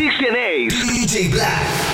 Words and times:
Ace. 0.00 0.74
DJ 0.74 1.28
Black. 1.28 1.87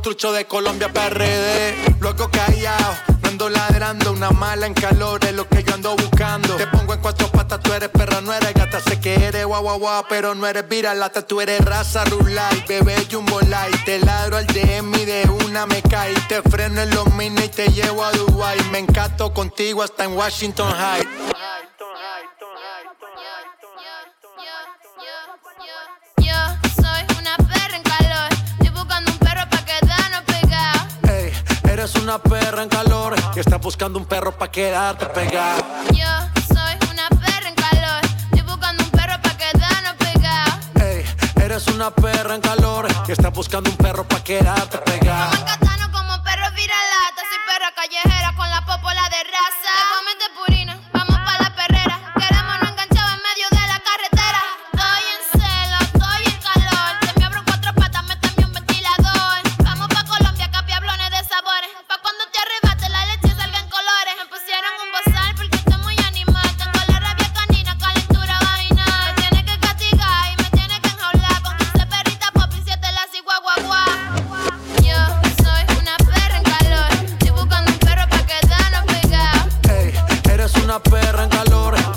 Trucho 0.00 0.32
de 0.32 0.46
Colombia 0.46 0.92
PRD. 0.92 1.96
Luego 2.00 2.30
callado, 2.30 2.94
no 3.22 3.28
ando 3.28 3.48
ladrando. 3.48 4.12
Una 4.12 4.30
mala 4.30 4.66
en 4.66 4.74
calor 4.74 5.24
es 5.24 5.34
lo 5.34 5.48
que 5.48 5.62
yo 5.62 5.74
ando 5.74 5.96
buscando. 5.96 6.56
Te 6.56 6.66
pongo 6.66 6.94
en 6.94 7.00
cuatro 7.00 7.28
patas, 7.28 7.60
tú 7.60 7.72
eres 7.72 7.88
perra, 7.88 8.20
no 8.20 8.32
eres 8.32 8.54
gata. 8.54 8.80
Sé 8.80 9.00
que 9.00 9.14
eres 9.14 9.44
guau 9.44 9.62
guau 9.62 9.78
guau, 9.78 10.04
pero 10.08 10.34
no 10.34 10.46
eres 10.46 10.68
viralata. 10.68 11.26
Tú 11.26 11.40
eres 11.40 11.64
raza 11.64 12.04
rulay, 12.04 12.64
bebé 12.68 12.96
jumbo 13.10 13.40
light. 13.40 13.84
Te 13.84 13.98
ladro 13.98 14.36
al 14.36 14.46
DM 14.46 14.94
y 14.94 15.04
de 15.04 15.28
una 15.46 15.66
me 15.66 15.82
cae. 15.82 16.14
Te 16.28 16.42
freno 16.42 16.80
en 16.80 16.90
los 16.90 17.12
mini 17.14 17.42
y 17.42 17.48
te 17.48 17.68
llevo 17.68 18.04
a 18.04 18.12
Dubai. 18.12 18.58
Me 18.70 18.78
encanto 18.78 19.34
contigo 19.34 19.82
hasta 19.82 20.04
en 20.04 20.16
Washington 20.16 20.72
High. 20.72 21.31
Una 32.12 32.22
perra 32.22 32.62
en 32.62 32.68
calor 32.68 33.14
que 33.32 33.40
está 33.40 33.56
buscando 33.56 33.98
un 33.98 34.04
perro 34.04 34.32
pa' 34.32 34.50
quedarte 34.50 35.06
pegado. 35.06 35.62
Yo 35.92 36.04
soy 36.46 36.76
una 36.90 37.08
perra 37.08 37.48
en 37.48 37.54
calor, 37.54 38.02
estoy 38.30 38.42
buscando 38.42 38.84
un 38.84 38.90
perro 38.90 39.14
pa' 39.22 39.36
quedarnos 39.38 39.94
pegado. 39.94 40.52
Ey, 40.74 41.04
eres 41.42 41.66
una 41.68 41.90
perra 41.90 42.34
en 42.34 42.42
calor 42.42 42.86
que 43.06 43.12
está 43.12 43.30
buscando 43.30 43.70
un 43.70 43.76
perro 43.78 44.04
pa' 44.06 44.22
quedarte 44.22 44.76
pegado. 44.78 45.61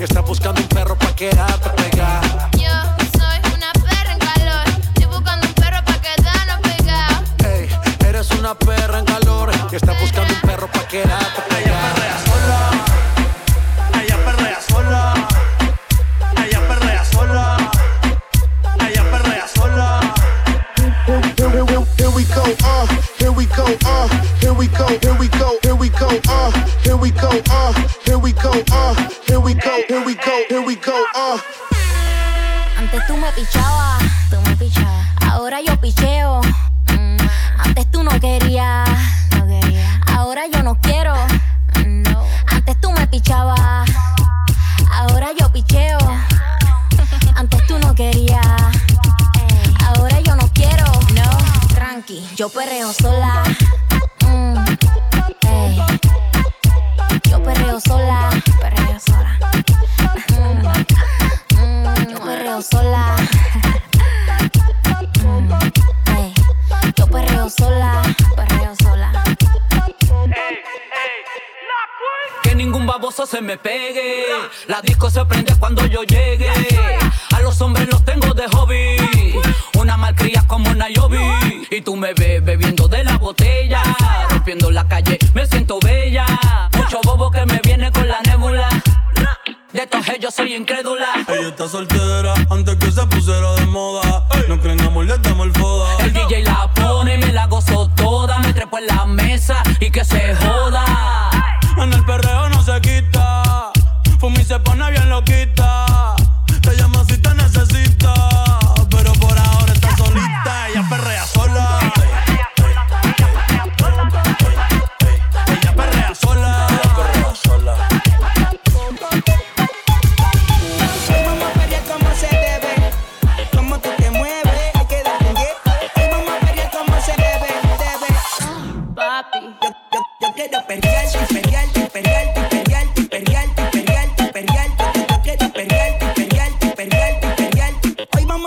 Antes 0.07 0.17
tú 0.17 0.75
me 0.75 0.85
pichabas, 0.85 1.61
tú 1.61 1.69
me 1.69 1.89
pichabas. 1.89 1.94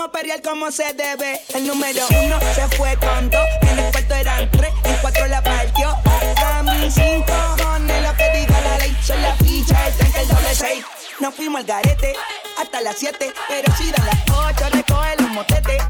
A 0.09 0.11
perrear 0.11 0.41
como 0.41 0.71
se 0.71 0.93
debe. 0.93 1.39
El 1.53 1.67
número 1.67 2.05
uno 2.23 2.39
se 2.55 2.67
fue 2.75 2.95
con 2.97 3.29
dos, 3.29 3.45
en 3.61 3.79
el 3.79 3.91
cuarto 3.91 4.15
eran 4.15 4.51
tres, 4.51 4.71
en 4.83 4.95
cuatro 5.01 5.27
la 5.27 5.41
partió. 5.43 5.89
A 6.37 6.63
mí 6.63 6.89
cinco 6.89 7.33
cojones 7.57 8.03
lo 8.03 8.15
que 8.15 8.39
diga 8.39 8.61
la 8.61 8.77
ley, 8.79 8.97
son 9.03 9.21
la 9.21 9.35
ficha, 9.35 9.87
el 9.87 9.93
tren, 9.93 10.11
el 10.15 10.27
doble 10.27 10.55
seis. 10.55 10.85
Nos 11.19 11.35
fuimos 11.35 11.61
al 11.61 11.67
garete 11.67 12.13
hasta 12.57 12.81
las 12.81 12.97
7, 12.97 13.33
pero 13.47 13.75
si 13.75 13.91
dan 13.91 14.05
las 14.05 14.19
8 14.29 14.69
recoge 14.71 15.15
los 15.19 15.29
motetes. 15.31 15.83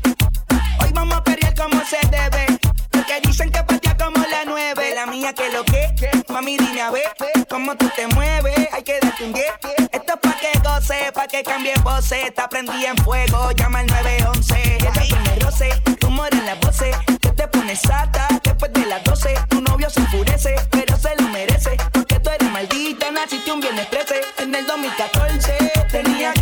Hoy 0.81 0.92
vamos 0.92 1.18
a 1.18 1.24
perrear 1.24 1.54
como 1.56 1.83
se 1.86 2.00
debe. 2.10 2.60
Porque 2.92 3.22
dicen 3.22 3.51
que 3.51 3.63
patea 3.63 3.88
como 4.14 4.26
la 4.28 4.46
nueve. 4.46 4.94
La 4.96 5.06
mía 5.06 5.34
que 5.34 5.50
lo 5.52 5.64
que, 5.64 5.90
mami 6.30 6.58
dime 6.58 6.82
a 6.82 6.92
ver 6.92 7.04
cómo 7.50 7.76
tú 7.76 7.90
te 7.96 8.08
mueves. 8.08 8.68
Hay 8.72 8.84
que 8.84 9.00
darte 9.00 9.24
un 9.24 9.34
10. 9.34 9.46
Esto 9.92 10.14
es 10.14 10.20
pa' 10.20 10.38
que 10.40 10.60
goce, 10.60 11.12
pa' 11.14 11.28
que 11.28 11.44
cambie 11.44 11.74
voces. 11.84 12.26
Está 12.26 12.50
prendida 12.50 12.90
en 12.90 12.98
fuego, 12.98 13.52
llama 13.52 13.80
al 13.80 13.88
911. 13.88 14.76
Ella 14.76 14.92
tiene 14.92 15.36
roce, 15.40 15.70
humor 16.06 16.30
en 16.32 16.46
las 16.46 16.60
voces. 16.60 16.96
Que 17.22 17.32
te 17.32 17.48
pones 17.48 17.80
sata 17.82 18.28
después 18.44 18.72
de 18.74 18.86
las 18.86 19.04
12. 19.04 19.36
Tu 19.50 19.62
novio 19.62 19.90
se 19.90 20.00
enfurece, 20.00 20.56
pero 20.72 20.98
se 20.98 21.16
lo 21.16 21.28
merece. 21.30 21.78
Porque 21.92 22.20
tú 22.20 22.30
eres 22.30 22.52
maldita, 22.52 23.12
naciste 23.12 23.52
un 23.52 23.60
viernes 23.60 23.90
13. 23.90 24.22
En 24.40 24.56
el 24.56 24.66
2014 24.66 25.72
tenía 25.92 26.34
15, 26.34 26.38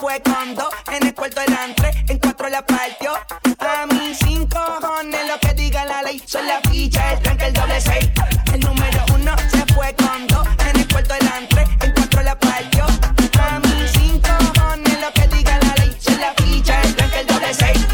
fue 0.00 0.20
con 0.22 0.54
dos. 0.54 0.72
En 0.92 1.06
el 1.06 1.14
cuarto 1.14 1.40
eran 1.40 1.74
tres, 1.74 1.96
en 2.08 2.18
cuatro 2.18 2.48
la 2.48 2.64
partió. 2.64 3.12
A 3.58 3.86
mí 3.86 4.14
cinco 4.14 4.58
cojones, 4.80 5.20
lo 5.28 5.38
que 5.40 5.54
diga 5.54 5.84
la 5.84 6.02
ley. 6.02 6.22
Son 6.26 6.46
la 6.46 6.60
ficha, 6.70 7.12
el 7.12 7.20
tranque, 7.20 7.46
el 7.46 7.52
doble 7.54 7.80
seis. 7.80 8.10
El 8.52 8.60
número 8.60 9.04
uno 9.14 9.32
se 9.50 9.74
fue 9.74 9.94
con 9.94 10.26
dos. 10.26 10.46
En 10.68 10.80
el 10.80 10.88
cuarto 10.88 11.14
eran 11.14 11.48
tres, 11.48 11.68
en 11.82 11.92
cuatro 11.92 12.22
la 12.22 12.38
partió. 12.38 12.84
A 12.84 13.58
mí 13.60 13.86
cinco 13.92 14.28
cojones, 14.54 15.00
lo 15.00 15.12
que 15.12 15.28
diga 15.28 15.58
la 15.58 15.74
ley. 15.84 15.96
Son 15.98 16.20
la 16.20 16.32
ficha, 16.34 16.82
el 16.82 16.94
tranque, 16.94 17.20
el 17.20 17.26
doble 17.26 17.54
seis. 17.54 17.86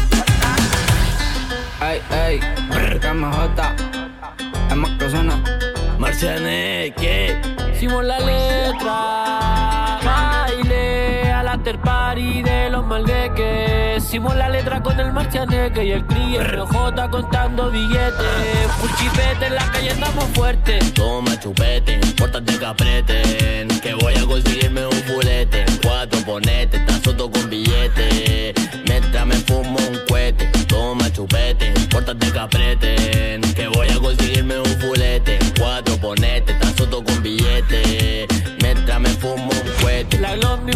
Ey, 1.81 2.01
ey, 2.11 2.39
KMJ, 2.99 3.61
es 4.69 4.75
más 4.75 4.91
que 4.99 5.09
suena. 5.09 5.43
Hicimos 14.13 14.35
la 14.35 14.47
letra 14.47 14.79
con 14.83 14.99
el 14.99 15.11
marcianeque 15.11 15.85
y 15.85 15.91
el 15.91 16.05
cri 16.05 16.37
RJ 16.37 17.09
contando 17.09 17.71
billetes. 17.71 18.67
Puchipete 18.79 19.47
en 19.47 19.55
la 19.55 19.71
calle 19.71 19.89
andamos 19.89 20.25
fuertes. 20.35 20.93
Toma 20.93 21.39
chupete, 21.39 21.99
pórtate 22.15 22.59
que 22.59 22.63
apreten 22.63 23.67
Que 23.81 23.95
voy 23.95 24.13
a 24.13 24.23
conseguirme 24.23 24.85
un 24.85 25.01
fulete. 25.07 25.65
Cuatro 25.81 26.19
ponete, 26.27 26.77
tan 26.77 27.03
soto 27.03 27.31
con 27.31 27.49
billete. 27.49 28.53
Mientras 28.87 29.25
me 29.25 29.33
fumo 29.33 29.79
un 29.79 29.99
cohete. 30.07 30.45
Toma 30.67 31.11
chupete, 31.11 31.73
pórtate 31.89 32.31
que 32.31 32.39
apreten 32.39 33.42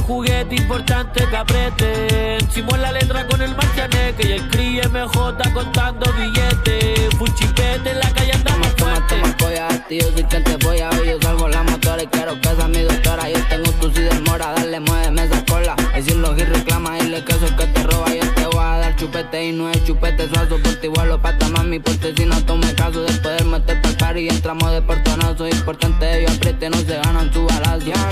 juguete 0.08 0.56
importante 0.56 1.26
que 1.30 1.36
aprieten. 1.36 2.48
Hicimos 2.50 2.80
la 2.80 2.92
letra 2.94 3.28
con 3.28 3.42
el 3.42 3.54
marcianeque 3.56 4.28
y 4.28 4.32
el 4.32 4.48
cri 4.50 4.82
MJ 4.90 5.54
contando 5.54 6.12
billetes. 6.14 7.16
Puchipete 7.16 7.92
en 7.92 8.00
la 8.00 8.10
calle 8.12 8.32
andamos 8.32 8.76
Toma, 8.76 8.94
toma, 8.96 9.08
fuertes. 9.08 9.22
toma, 9.22 9.38
polla, 9.38 9.68
tío, 9.88 10.06
si 10.16 10.24
que 10.24 10.40
te 10.40 10.56
voy 10.66 10.80
a 10.80 10.90
ver, 10.92 11.06
yo 11.06 11.22
salgo 11.22 11.48
la 11.50 11.64
motora 11.64 12.04
y 12.04 12.08
quiero 12.08 12.40
que 12.40 12.50
sea 12.50 12.68
mi 12.68 12.82
doctora. 12.82 13.30
Yo 13.30 13.40
tengo 13.50 13.72
tu 13.74 13.92
sida 13.92 14.20
mora, 14.26 14.54
dale, 14.54 14.80
muéveme 14.80 15.24
esa 15.24 15.44
cola. 15.46 15.76
Y 15.98 16.02
si 16.02 16.14
los 16.14 16.38
y 16.38 16.44
reclama, 16.44 16.96
dile 16.96 17.24
que 17.24 17.34
eso 17.34 17.46
es 17.46 17.52
que 17.52 17.68
te 17.68 17.84
roba. 17.84 18.08
Yo 18.14 18.34
te 18.34 18.46
voy 18.46 18.64
a 18.64 18.78
dar 18.78 18.96
chupete 18.96 19.48
y 19.48 19.52
no 19.52 19.70
es 19.70 19.84
chupete 19.84 20.30
suazo. 20.30 20.58
Por 20.64 20.76
ti 20.76 20.88
vuelo 20.88 21.22
pata 21.22 21.50
mami, 21.50 21.80
porque 21.80 22.14
si 22.16 22.26
no 22.26 22.42
tome 22.46 22.74
caso. 22.76 23.02
Después 23.04 23.38
del 23.38 23.48
meter 23.48 23.82
pa'l 23.82 24.18
y 24.18 24.30
entramos 24.30 24.72
de 24.72 24.82
portonazo. 24.82 25.48
Importante, 25.48 26.20
ellos 26.20 26.36
aprieten, 26.38 26.72
no 26.72 26.78
se 26.78 26.98
ganan 26.98 27.32
su 27.34 27.46
balazo. 27.46 27.68
Nosotros 27.78 28.07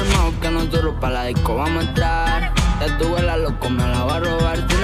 pa' 0.99 1.09
la 1.09 1.25
disco 1.25 1.55
vamos 1.55 1.85
a 1.85 1.87
entrar. 1.87 2.53
Ya 2.79 2.97
tu 2.97 3.15
la 3.15 3.37
loco, 3.37 3.69
me 3.69 3.83
la 3.87 4.03
va 4.03 4.15
a 4.15 4.19
robar. 4.19 4.57
Si 4.57 4.75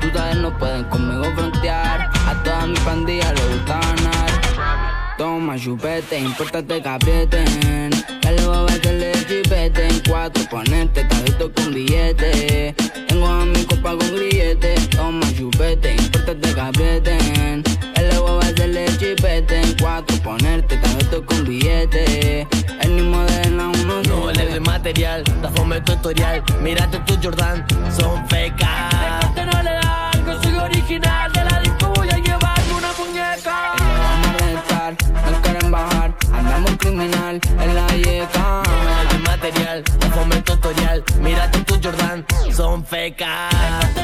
tú 0.00 0.08
sabes, 0.14 0.36
no 0.36 0.56
pueden 0.58 0.84
conmigo 0.84 1.24
frontear. 1.36 2.10
A 2.26 2.42
toda 2.42 2.66
mi 2.66 2.76
pandilla 2.78 3.32
le 3.32 3.42
gusta 3.54 3.80
ganar. 3.80 5.16
Toma 5.16 5.56
chupete, 5.58 6.18
importante 6.18 6.82
que 6.82 6.88
aprieten. 6.88 7.90
Ya 8.22 8.32
le 8.32 8.46
voy 8.46 8.56
a 8.56 8.72
meterle 8.72 9.12
chipete 9.26 9.88
en 9.88 10.02
cuatro, 10.08 10.42
ponerte 10.50 11.04
tajito 11.04 11.52
con 11.52 11.72
billete. 11.72 12.74
Tengo 13.08 13.26
a 13.26 13.44
mi 13.46 13.64
copa 13.64 13.96
con 13.96 14.14
grillete. 14.14 14.74
Toma 14.94 15.26
chupete, 15.36 15.94
importante 15.94 16.54
que 16.54 16.60
aprieten. 16.60 17.62
Ya 17.94 18.02
le 18.02 18.18
voy 18.18 18.42
a 18.42 18.46
meterle 18.46 18.86
chipete 18.98 19.60
en 19.62 19.76
cuatro, 19.80 20.16
ponerte 20.22 20.76
tajito 20.76 21.24
con 21.24 21.44
billete. 21.44 22.46
Material, 24.86 25.24
da 25.42 25.50
fome 25.50 25.80
tutorial 25.80 26.40
Mírate 26.62 27.00
tu 27.06 27.18
Jordan, 27.20 27.64
son 27.90 28.24
fecas 28.28 28.94
Este 29.24 29.44
no 29.44 29.62
le 29.62 29.72
da 29.82 30.10
algo, 30.10 30.42
soy 30.42 30.54
original. 30.54 31.32
De 31.32 31.44
la 31.44 31.58
disco 31.58 31.92
voy 31.96 32.08
a 32.08 32.18
llevarme 32.18 32.72
una 32.78 32.92
muñeca. 32.96 33.74
Vamos 33.78 34.28
a 34.28 34.44
rentar, 34.44 34.96
no 35.32 35.42
quieren 35.42 35.70
bajar. 35.72 36.14
Andamos 36.32 36.70
criminal 36.78 37.40
en 37.60 37.74
la 37.74 37.88
yeca. 37.96 38.62
de 39.10 39.18
material, 39.30 39.82
da 39.98 40.08
fome 40.10 40.40
tutorial 40.42 41.02
Mírate 41.20 41.58
tu 41.64 41.74
Jordan, 41.82 42.24
son 42.52 42.84
fecas 42.86 43.95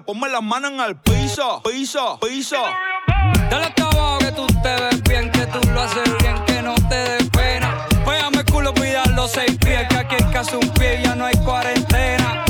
el 0.00 0.04
ponme 0.04 0.28
las 0.28 0.42
manos 0.42 0.72
en 0.72 0.80
el 0.80 0.96
piso, 0.96 1.62
piso, 1.62 2.18
piso. 2.20 2.56
Dale 3.50 3.66
hasta 3.66 3.82
abajo 3.84 4.18
que 4.18 4.32
tú 4.32 4.46
te 4.62 4.76
ves 4.76 5.02
bien, 5.02 5.30
que 5.30 5.46
tú 5.46 5.60
lo 5.72 5.82
haces 5.82 6.18
bien, 6.20 6.44
que 6.46 6.62
no 6.62 6.74
te 6.88 6.96
des 6.96 7.30
pena. 7.30 7.86
Péame 8.04 8.38
el 8.38 8.44
culo, 8.46 8.72
pida 8.72 9.04
los 9.14 9.30
seis 9.30 9.56
pies, 9.58 9.86
que 9.88 9.96
aquí 9.96 10.16
hay 10.16 10.32
casi 10.32 10.56
un 10.56 10.68
pie 10.70 11.00
y 11.00 11.04
ya 11.04 11.14
no 11.14 11.26
hay 11.26 11.36
cuarentena. 11.44 12.44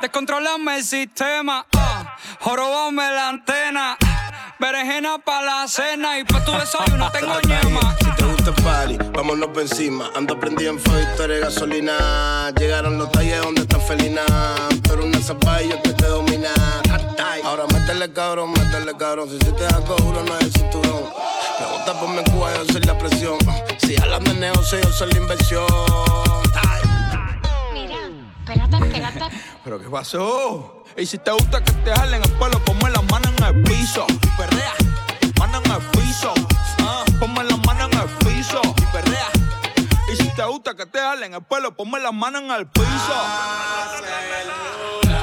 Descontrolame 0.00 0.76
el 0.78 0.84
sistema, 0.84 1.66
ah, 1.76 2.16
jorobame 2.40 3.10
la 3.10 3.28
antena. 3.28 3.96
Berenjena 4.58 5.18
pa' 5.18 5.42
la 5.42 5.68
cena 5.68 6.18
y 6.18 6.24
pa' 6.24 6.44
tu 6.44 6.50
desayuno 6.52 7.10
tengo 7.12 7.40
ñema. 7.46 7.96
Si 8.00 8.10
te 8.16 8.24
gusta 8.24 8.50
el 8.50 8.64
party, 8.64 8.98
vámonos 9.12 9.48
por 9.50 9.62
encima. 9.62 10.10
Ando 10.16 10.38
prendido 10.40 10.72
en 10.72 10.80
fuego, 10.80 11.22
eres 11.22 11.42
gasolina. 11.42 12.50
Llegaron 12.58 12.98
los 12.98 13.12
talles 13.12 13.40
donde 13.40 13.60
están 13.60 13.80
felinas. 13.82 14.26
Pero 15.18 15.34
una 15.36 15.40
zapa 15.40 15.62
y 15.62 15.68
yo 15.70 15.82
que 15.82 15.92
te 15.94 16.06
domina. 16.06 16.50
Ahora 17.44 17.64
métele 17.72 18.12
cabrón, 18.12 18.52
métele 18.52 18.96
cabrón. 18.96 19.28
Si 19.28 19.38
se 19.44 19.52
te 19.52 19.64
da 19.64 19.80
uno 20.04 20.22
no 20.22 20.38
es 20.38 20.44
el 20.44 20.52
cinturón. 20.52 21.02
Pregunta 21.58 22.00
por 22.00 22.08
mi 22.10 22.22
Cuba, 22.30 22.54
yo 22.54 22.72
soy 22.72 22.82
la 22.82 22.96
presión. 22.96 23.38
Si 23.78 24.00
hablan 24.00 24.22
de 24.24 24.34
negocio, 24.34 24.80
yo 24.80 24.92
soy 24.92 25.10
la 25.12 25.18
inversión. 25.18 25.66
Espérate, 28.38 28.76
espérate. 28.76 29.36
¿Pero 29.64 29.80
qué 29.80 29.88
pasó? 29.88 30.84
Y 30.96 31.04
si 31.04 31.18
te 31.18 31.30
gusta 31.32 31.62
que 31.64 31.72
te 31.72 31.90
jalen 31.90 32.22
el 32.22 32.30
pelo, 32.32 32.62
ponme 32.64 32.90
las 32.90 33.02
manos 33.10 33.32
en 33.38 33.44
el 33.44 33.62
piso 33.64 34.06
perrea. 34.36 34.74
Mano 35.38 35.60
en 35.64 35.70
el 35.72 35.82
piso, 35.90 36.32
ah, 36.80 37.04
ponme 37.18 37.44
las 37.44 37.57
gusta 40.48 40.74
que 40.74 40.86
te 40.86 40.98
jalen 40.98 41.34
el 41.34 41.42
pelo, 41.42 41.74
ponme 41.76 42.00
las 42.00 42.12
manos 42.12 42.42
en 42.42 42.50
el 42.50 42.66
piso. 42.66 43.16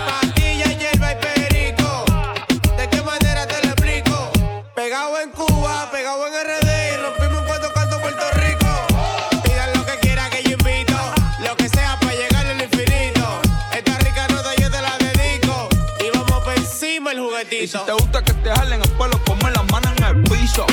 Pastilla, 0.07 0.65
hierba 0.77 1.11
y 1.11 1.15
perico. 1.15 2.05
¿De 2.77 2.89
qué 2.89 3.01
manera 3.01 3.47
te 3.47 3.61
lo 3.65 3.73
explico? 3.73 4.31
Pegado 4.75 5.19
en 5.19 5.31
Cuba, 5.31 5.89
pegado 5.91 6.27
en 6.27 6.33
RD 6.33 6.93
y 6.93 6.97
rompimos 6.97 7.41
un 7.41 7.47
cuarto 7.47 7.73
canto 7.73 7.99
Puerto 8.01 8.25
Rico. 8.33 8.67
Pidan 9.43 9.73
lo 9.73 9.85
que 9.85 9.99
quieran 9.99 10.29
que 10.29 10.43
yo 10.43 10.51
invito. 10.51 10.95
Lo 11.39 11.55
que 11.57 11.69
sea 11.69 11.97
para 11.99 12.13
llegar 12.13 12.45
al 12.45 12.61
infinito. 12.61 13.41
Esta 13.73 13.97
rica 13.97 14.27
nota 14.27 14.53
yo 14.55 14.69
te 14.69 14.81
la 14.81 14.97
dedico. 14.97 15.69
Y 16.05 16.15
vamos 16.15 16.43
por 16.43 16.53
encima 16.53 17.11
el 17.11 17.17
Y 17.17 17.21
si 17.21 17.27
juguetito. 17.27 17.81
te 17.81 17.93
gusta 17.93 18.23
que 18.23 18.33
te 18.33 18.51
jalen 18.51 18.81
el 18.81 18.91
pelo, 18.91 19.17
ponme 19.23 19.49
las 19.51 19.65
manos 19.71 19.91
en 19.97 20.03
el 20.03 20.23
piso 20.23 20.65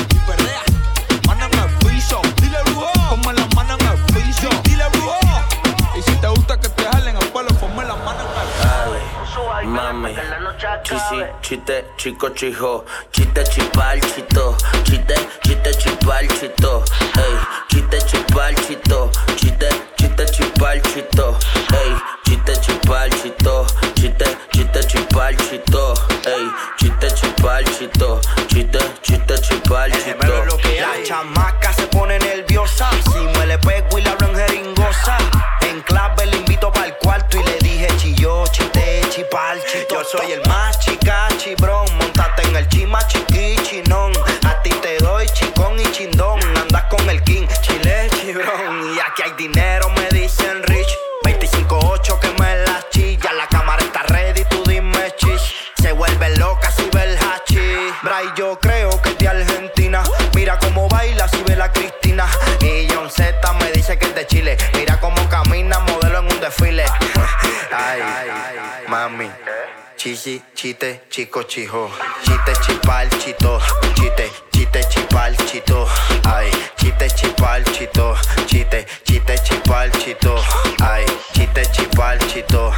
chisi, 10.83 11.25
chiste, 11.41 11.85
chico, 11.97 12.29
chijo, 12.29 12.85
chiste, 13.11 13.43
chipal, 13.45 13.99
chito, 14.01 14.55
chiste, 14.83 15.15
chiste, 15.43 15.71
chipal, 15.79 16.27
chito, 16.27 16.83
ey, 17.15 17.37
chiste, 17.69 17.99
chipal, 18.07 18.53
chito, 18.55 19.09
chiste, 19.37 19.69
chiste, 19.97 20.25
chipal, 20.25 20.81
chito, 20.81 21.37
ey, 21.73 21.95
chiste, 22.25 22.53
chipal, 22.61 23.09
chito, 23.09 23.65
chiste, 23.95 24.37
chiste, 24.51 24.83
chipal, 24.83 25.35
chito, 25.37 25.93
ey, 26.25 26.47
chiste, 26.77 27.09
chipal, 27.15 27.63
chito, 27.65 28.21
chiste, 28.47 28.79
chiste, 29.01 29.37
chipal, 29.41 29.91
chito. 29.91 30.57
La 30.79 31.03
chamaca 31.05 31.73
se 31.73 31.87
pone 31.87 32.19
nerviosa. 32.19 32.89
Si 33.11 33.19
me 33.19 33.45
le 33.45 33.57
pego 33.59 33.97
y 33.97 34.01
le 34.01 34.09
hablo 34.09 34.27
en 34.27 34.35
jeringosa. 34.35 35.17
En 35.61 35.81
clave 35.81 36.25
le 36.25 36.37
invito 36.37 36.71
para 36.71 36.87
Yo 39.15 40.03
soy 40.03 40.31
el 40.31 40.41
más 40.47 40.79
chica, 40.79 41.27
chibrón. 41.37 41.85
Montate 41.97 42.47
en 42.47 42.55
el 42.55 42.67
chima, 42.67 42.97
chiqui, 43.07 43.55
chinón. 43.61 44.11
A 44.43 44.59
ti 44.63 44.71
te 44.81 44.97
doy 44.97 45.27
chicón 45.27 45.79
y 45.79 45.83
chindón. 45.91 46.39
Andas 46.57 46.85
con 46.85 47.07
el 47.07 47.23
king, 47.23 47.45
chile, 47.61 48.09
chibrón. 48.09 48.95
Y 48.95 48.99
aquí 48.99 49.21
hay 49.23 49.33
dinero, 49.33 49.87
me 49.91 50.09
dicen 50.09 50.63
rich. 50.63 50.87
25-8 51.25 52.19
que 52.19 52.29
me 52.41 52.57
la 52.65 52.83
chilla. 52.89 53.33
La 53.33 53.45
cámara 53.47 53.83
está 53.83 54.01
ready, 54.01 54.45
tú 54.45 54.63
dime 54.65 55.13
chis. 55.17 55.41
Se 55.79 55.91
vuelve 55.91 56.35
loca 56.37 56.71
si 56.71 56.89
ve 56.91 57.03
el 57.03 57.17
hachi. 57.17 57.59
Bray, 58.01 58.25
yo 58.35 58.57
creo 58.59 58.99
que 58.99 59.09
es 59.09 59.17
de 59.19 59.27
Argentina. 59.27 60.01
Mira 60.33 60.57
cómo 60.57 60.87
baila 60.89 61.27
si 61.27 61.43
ve 61.43 61.55
la 61.55 61.71
Cristina. 61.71 62.27
Y 62.61 62.87
John 62.91 63.11
Z 63.11 63.32
Chite, 70.15 71.01
chico, 71.09 71.41
chijo. 71.43 71.89
Chite, 72.23 72.53
chipal, 72.61 73.09
chito. 73.17 73.59
Chite, 73.95 74.29
chite, 74.51 74.83
chipal, 74.87 75.35
chito. 75.47 75.87
Ay, 76.25 76.51
chite, 76.77 77.09
chipal, 77.15 77.63
chito. 77.73 78.15
Chite, 78.45 78.85
chite, 79.05 79.35
chipal, 79.43 79.89
chito. 79.93 80.37
Ay, 80.83 81.03
chite, 81.33 81.65
chipal, 81.73 82.19
chito. 82.29 82.71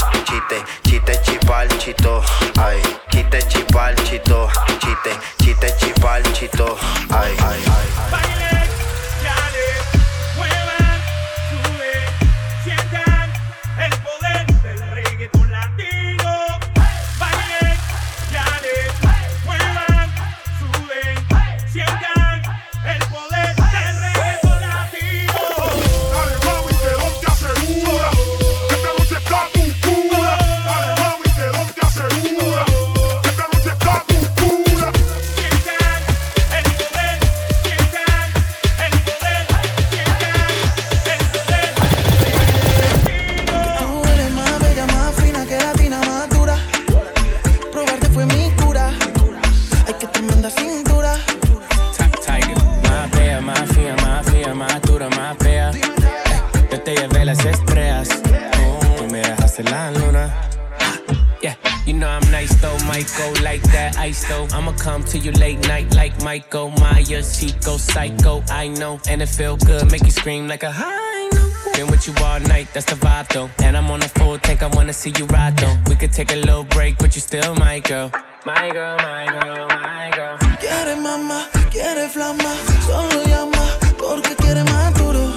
might 62.96 63.14
go 63.18 63.34
like 63.44 63.62
that 63.76 63.98
ice 63.98 64.24
though. 64.30 64.48
I'ma 64.54 64.72
come 64.78 65.04
to 65.12 65.18
you 65.18 65.32
late 65.34 65.60
night 65.68 65.94
like 65.96 66.14
Michael 66.24 66.70
Myers. 66.80 67.38
She 67.38 67.50
psycho, 67.78 68.42
I 68.50 68.70
know. 68.70 69.02
And 69.10 69.22
it 69.22 69.28
feel 69.28 69.58
good, 69.58 69.92
make 69.92 70.06
you 70.06 70.12
scream 70.12 70.48
like 70.48 70.64
a 70.64 70.72
high. 70.72 71.30
Been 71.76 71.88
with 71.88 72.08
you 72.08 72.14
all 72.24 72.40
night, 72.40 72.68
that's 72.74 72.86
the 72.86 72.96
vibe 72.96 73.28
though. 73.34 73.50
And 73.66 73.76
I'm 73.76 73.92
on 73.92 74.02
a 74.02 74.08
full 74.18 74.38
tank, 74.38 74.64
I 74.64 74.68
wanna 74.68 74.94
see 74.94 75.12
you 75.18 75.26
ride 75.26 75.58
though. 75.58 75.78
We 75.90 75.96
could 75.96 76.14
take 76.14 76.32
a 76.32 76.38
little 76.38 76.64
break, 76.64 76.98
but 76.98 77.16
you 77.16 77.22
still 77.22 77.54
my 77.56 77.82
girl. 77.82 78.12
My 78.46 78.70
girl, 78.72 78.96
my 78.98 79.26
girl, 79.26 79.68
my 79.68 80.12
girl. 80.16 80.38
Quiere 80.62 80.96
mamá, 80.96 81.40
quiere 81.72 82.08
flama, 82.08 82.52
solo 82.88 83.20
llama, 83.26 83.66
porque 83.98 84.36
quiere 84.38 84.64
más 84.64 84.94
duro. 84.94 85.36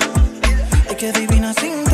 Es 0.89 0.95
que 0.95 1.11
divina 1.11 1.53
sin 1.55 1.88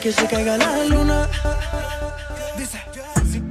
que 0.00 0.10
se 0.10 0.26
caiga 0.26 0.56
la 0.56 0.84
luna. 0.84 1.28
Dice, 2.56 2.80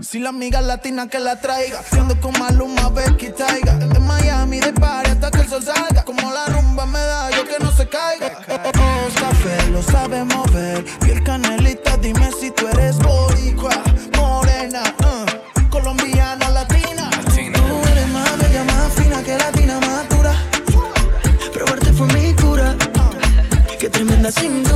si, 0.01 0.19
la 0.19 0.29
amiga 0.29 0.59
latina 0.61 1.07
que 1.07 1.19
la 1.19 1.39
traiga, 1.39 1.83
siendo 1.83 2.19
con 2.19 2.33
Maluma, 2.39 2.89
Becky 2.89 3.29
Taiga. 3.29 3.73
De 3.75 3.99
Miami 3.99 4.59
de 4.59 4.73
party 4.73 5.11
hasta 5.11 5.29
que 5.29 5.41
el 5.41 5.47
sol 5.47 5.61
salga. 5.63 6.03
Como 6.03 6.31
la 6.31 6.47
rumba 6.47 6.85
me 6.87 6.99
da, 6.99 7.29
yo 7.31 7.45
que 7.45 7.63
no 7.63 7.71
se 7.71 7.87
caiga. 7.87 8.39
Oh, 8.47 9.19
café 9.19 9.69
lo 9.69 9.83
sabe 9.83 10.23
mover. 10.23 10.83
Piel 11.01 11.23
canelita, 11.23 11.95
dime 11.97 12.31
si 12.39 12.49
tú 12.51 12.67
eres 12.67 12.97
boricua, 12.97 13.83
morena, 14.17 14.81
uh, 14.99 15.69
colombiana, 15.69 16.49
latina. 16.49 17.09
latina. 17.23 17.59
Tú 17.59 17.89
eres 17.91 18.07
más 18.09 18.37
bella, 18.39 18.63
más 18.63 18.93
fina 18.93 19.23
que 19.23 19.37
latina, 19.37 19.79
más 19.79 20.09
dura. 20.09 20.33
Probarte 21.53 21.93
fue 21.93 22.07
mi 22.07 22.33
cura. 22.33 22.75
Qué 23.79 23.89
tremenda 23.89 24.31
cinta 24.31 24.70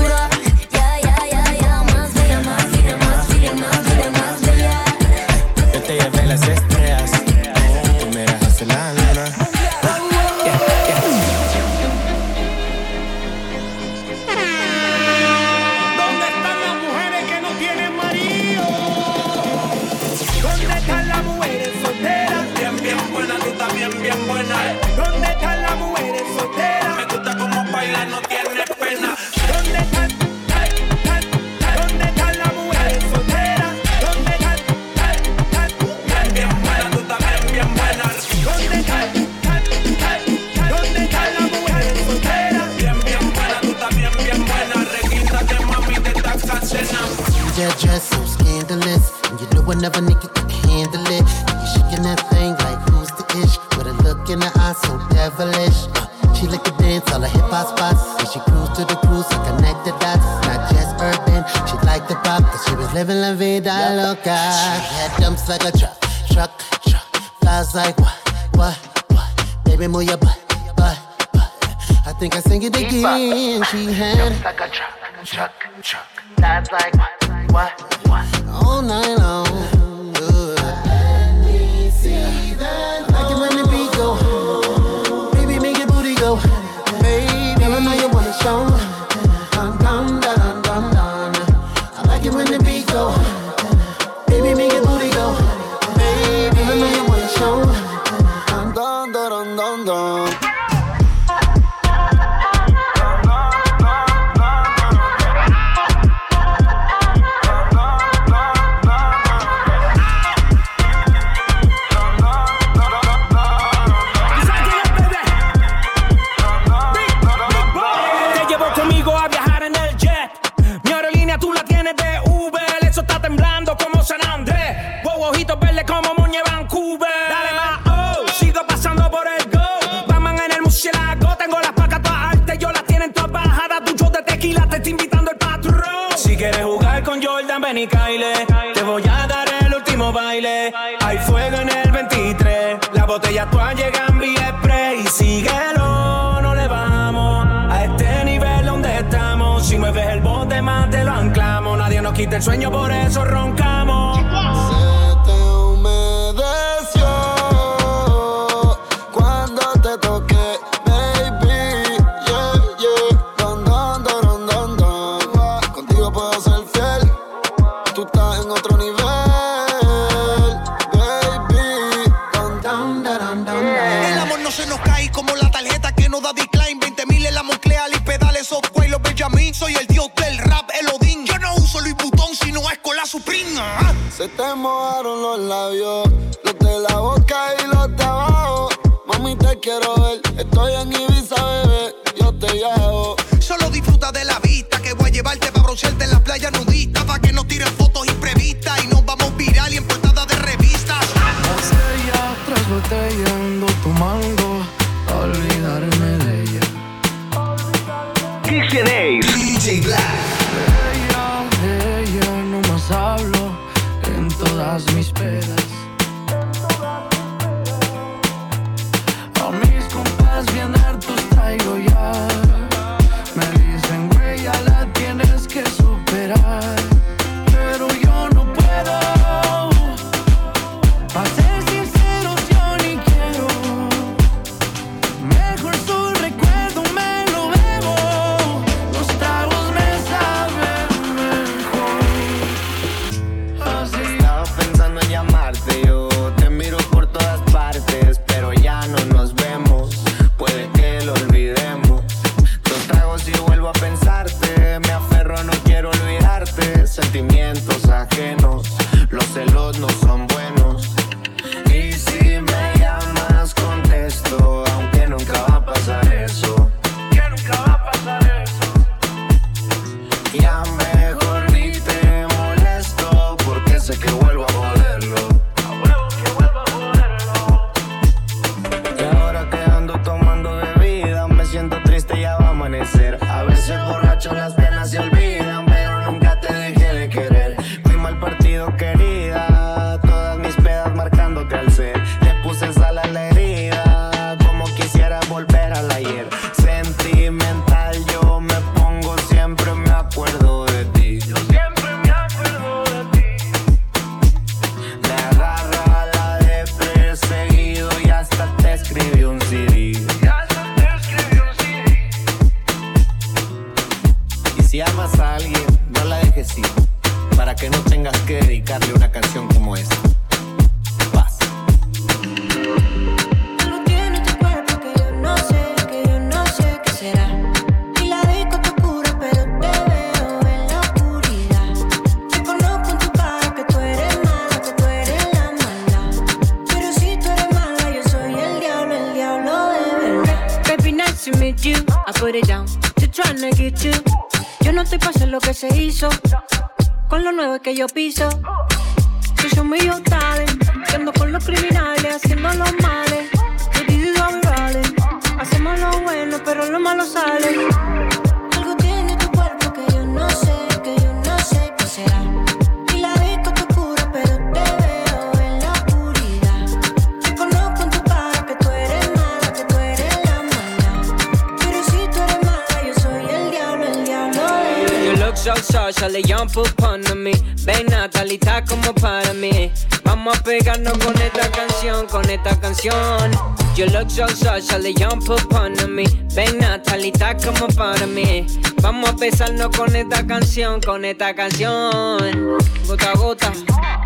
para 379.21 379.33
mí. 379.33 379.71
Vamos 380.03 380.37
a 380.37 380.43
pegarnos 380.43 380.97
con 380.97 381.15
esta 381.21 381.49
canción, 381.49 382.05
con 382.07 382.29
esta 382.29 382.59
canción. 382.59 383.31
You 383.75 383.85
look 383.87 384.09
so 384.09 384.27
social, 384.27 384.83
jump 384.97 385.29
upon 385.29 385.73
me. 385.95 386.03
Ven 386.33 386.57
Natalita 386.59 387.37
como 387.37 387.67
para 387.67 388.05
mí. 388.07 388.45
Vamos 388.81 389.09
a 389.09 389.13
besarnos 389.13 389.69
con 389.69 389.95
esta 389.95 390.27
canción, 390.27 390.81
con 390.81 391.05
esta 391.05 391.33
canción. 391.33 392.57
Gota 392.87 393.11
a 393.11 393.13
gota, 393.15 393.51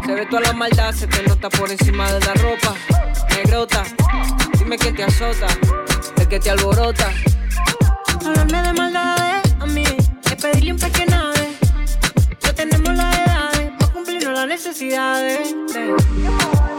se 0.05 0.13
ve 0.13 0.25
toda 0.27 0.41
la 0.43 0.53
maldad, 0.53 0.93
se 0.93 1.07
te 1.07 1.23
nota 1.23 1.49
por 1.49 1.71
encima 1.71 2.11
de 2.11 2.19
la 2.19 2.33
ropa. 2.35 2.75
Negrota, 3.35 3.83
dime 4.59 4.77
quién 4.77 4.95
te 4.95 5.03
azota, 5.03 5.47
el 6.17 6.27
que 6.27 6.39
te 6.39 6.51
alborota. 6.51 7.11
Hablarme 8.25 8.61
de 8.61 8.73
maldades 8.73 9.53
a 9.59 9.65
mí 9.65 9.83
es 10.25 10.35
pedirle 10.35 10.73
un 10.73 10.79
pequeñade. 10.79 11.57
Ya 12.41 12.53
tenemos 12.53 12.95
las 12.95 13.15
edades 13.17 13.38
la 14.33 14.45
necesidad 14.45 15.21
de, 15.21 15.37
de. 15.73 16.78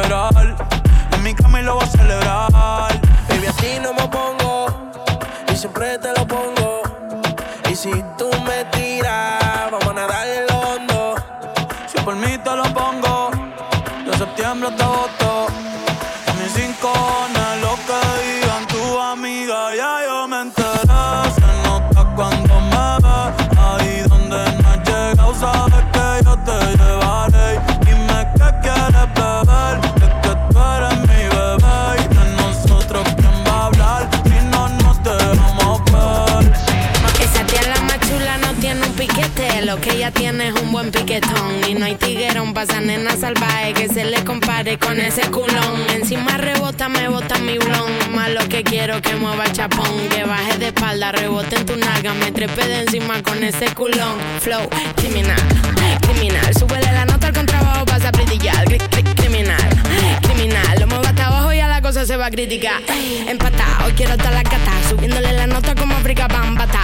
En 0.00 1.22
mi 1.24 1.34
cama 1.34 1.60
y 1.60 1.64
lo 1.64 1.74
voy 1.74 1.84
a 1.84 1.86
celebrar. 1.88 2.52
Baby, 3.28 3.46
así 3.48 3.80
no 3.82 3.92
me 3.92 4.06
pongo 4.06 4.66
y 5.52 5.56
siempre 5.56 5.98
te 5.98 6.12
lo 6.12 6.24
pongo. 6.24 6.82
Y 7.68 7.74
si 7.74 7.90
Y 41.68 41.74
no 41.74 41.84
hay 41.86 41.96
tiguerón 41.96 42.54
pa' 42.54 42.62
esa 42.62 42.80
nena 42.80 43.16
salvaje 43.16 43.72
que 43.74 43.88
se 43.88 44.04
le 44.04 44.22
compare 44.24 44.78
con 44.78 45.00
ese 45.00 45.22
culón. 45.30 45.86
Encima 45.94 46.36
rebota, 46.36 46.88
me 46.88 47.08
bota 47.08 47.38
mi 47.38 47.58
blon. 47.58 47.90
Más 48.14 48.30
lo 48.30 48.48
que 48.48 48.62
quiero 48.62 49.00
que 49.02 49.14
mueva 49.16 49.44
chapón. 49.52 50.08
Que 50.10 50.24
baje 50.24 50.58
de 50.58 50.66
espalda, 50.68 51.12
rebote 51.12 51.56
en 51.56 51.66
tu 51.66 51.76
naga, 51.76 52.14
me 52.14 52.30
trepe 52.32 52.66
de 52.66 52.80
encima 52.82 53.22
con 53.22 53.42
ese 53.42 53.66
culón. 53.74 54.16
Flow, 54.40 54.68
criminal, 54.96 55.40
criminal. 56.02 56.54
Súbele 56.58 56.92
la 56.92 57.04
nota 57.04 57.26
al 57.28 57.32
contrabajo, 57.34 57.84
pasa 57.84 58.08
a 58.08 58.12
brillar. 58.12 58.64
Cri- 58.66 58.78
cri- 58.90 59.14
Criminal, 59.16 59.68
criminal. 60.22 60.80
Lo 60.80 60.86
muevo 60.86 61.04
hasta 61.06 61.26
abajo 61.26 61.52
y 61.52 61.60
a 61.60 61.68
la 61.68 61.82
cosa 61.82 62.06
se 62.06 62.16
va 62.16 62.26
a 62.26 62.30
criticar. 62.30 62.80
Empatá, 63.26 63.84
hoy 63.84 63.92
quiero 63.92 64.12
estar 64.14 64.32
la 64.32 64.42
cata. 64.42 64.72
Subiéndole 64.88 65.32
la 65.32 65.46
nota 65.46 65.74
como 65.74 65.94
África 65.96 66.28
Bambata. 66.28 66.80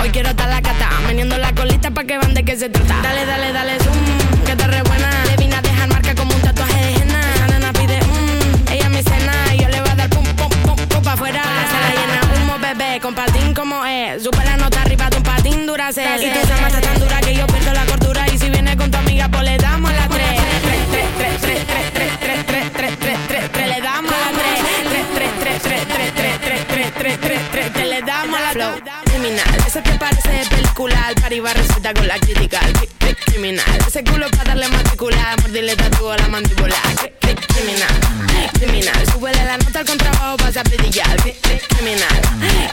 Hoy 0.00 0.10
quiero 0.10 0.30
estar 0.30 0.48
la 0.48 0.60
cata. 0.62 0.88
Meneando 1.06 1.38
la 1.38 1.52
colita 1.52 1.90
pa' 1.90 2.04
que 2.04 2.18
van 2.18 2.34
de 2.34 2.44
qué 2.44 2.56
se 2.56 2.68
trata. 2.68 2.94
Dale, 3.02 3.26
dale, 3.26 3.52
dale, 3.52 3.78
zoom, 3.80 4.44
que 4.44 4.56
te 4.56 4.66
re 4.66 4.82
buena. 4.82 5.10
Le 5.26 5.36
vine 5.36 5.56
a 5.56 5.62
dejar 5.62 5.88
marca 5.88 6.14
como 6.14 6.34
un 6.34 6.40
tatuaje 6.40 6.74
de 6.74 6.94
henna. 6.94 7.20
Esa 7.34 7.46
nena 7.46 7.72
pide, 7.72 8.00
mmm, 8.00 8.72
ella 8.72 8.88
me 8.88 9.02
cena. 9.02 9.32
Y 9.54 9.58
yo 9.62 9.68
le 9.68 9.80
voy 9.80 9.90
a 9.90 9.94
dar 9.94 10.10
pum, 10.10 10.24
pum, 10.24 10.50
pum, 10.64 10.76
pum 10.76 11.02
pa' 11.02 11.12
afuera. 11.12 11.42
Se 11.42 11.78
la 11.84 11.90
llena 12.00 12.20
humo, 12.42 12.58
bebé, 12.58 13.00
con 13.00 13.14
patín 13.14 13.54
como 13.54 13.84
es. 13.84 14.22
Sube 14.22 14.44
la 14.44 14.56
nota 14.56 14.82
arriba 14.82 15.10
de 15.10 15.16
un 15.16 15.22
patín 15.22 15.66
duracel. 15.66 16.22
Y 16.22 16.30
tu 16.30 16.48
llama 16.48 16.68
está 16.68 16.80
tan 16.80 16.98
dura 17.00 17.20
que 17.20 17.34
yo 17.34 17.46
pierdo 17.46 17.72
la 17.72 17.84
cordura. 17.86 18.26
Y 18.32 18.38
si 18.38 18.50
viene 18.50 18.76
con 18.76 18.90
tu 18.90 18.98
amiga, 18.98 19.28
pues 19.28 19.44
le 19.44 19.56
damos 19.58 19.92
la 19.92 20.08
tres. 20.08 20.40
Tres, 20.62 21.10
tres, 21.18 21.40
tres, 21.40 21.66
tres, 21.66 21.92
tres, 21.92 22.12
tres, 22.20 22.46
tres, 22.46 22.72
tres, 22.72 22.98
tres, 22.98 23.18
tres, 23.28 23.52
tres, 23.52 23.68
le 23.68 23.80
damos 23.80 24.12
la 24.12 24.30
tres. 24.38 24.58
Tres, 24.90 25.30
tres, 25.42 25.62
tres, 25.62 25.62
tres, 25.62 25.82
tres, 25.86 26.12
tres, 26.14 26.40
tres, 26.40 26.66
tres, 26.68 26.94
tres, 26.96 27.20
tres, 27.20 27.40
tres, 27.50 27.72
le 28.00 28.02
damos 28.06 28.40
la 28.40 28.50
flow. 28.50 28.72
Criminal, 29.04 29.56
ese 29.66 29.80
te 29.82 29.92
parece 29.92 30.28
de 30.28 30.46
película. 30.46 31.12
Pari 31.20 31.40
va 31.40 31.52
receta 31.54 31.94
con 31.94 32.06
la 32.06 32.18
crítica. 32.18 32.60
Cri- 32.60 32.88
cri- 32.98 33.16
Criminal, 33.26 33.78
ese 33.86 34.04
culo 34.04 34.28
para 34.30 34.44
darle 34.44 34.68
matricular. 34.68 35.40
Mordirle 35.40 35.76
tatu 35.76 36.10
a 36.10 36.16
la 36.18 36.28
mandíbula. 36.28 36.76
Cri- 37.00 37.12
cri- 37.20 37.46
Criminal, 37.54 38.50
criminal. 38.58 39.06
Súbele 39.12 39.44
la 39.44 39.56
nota 39.56 39.78
al 39.80 39.86
contrabajo, 39.86 40.36
pasa 40.36 40.60
a 40.60 40.64
Criminal, 40.64 42.20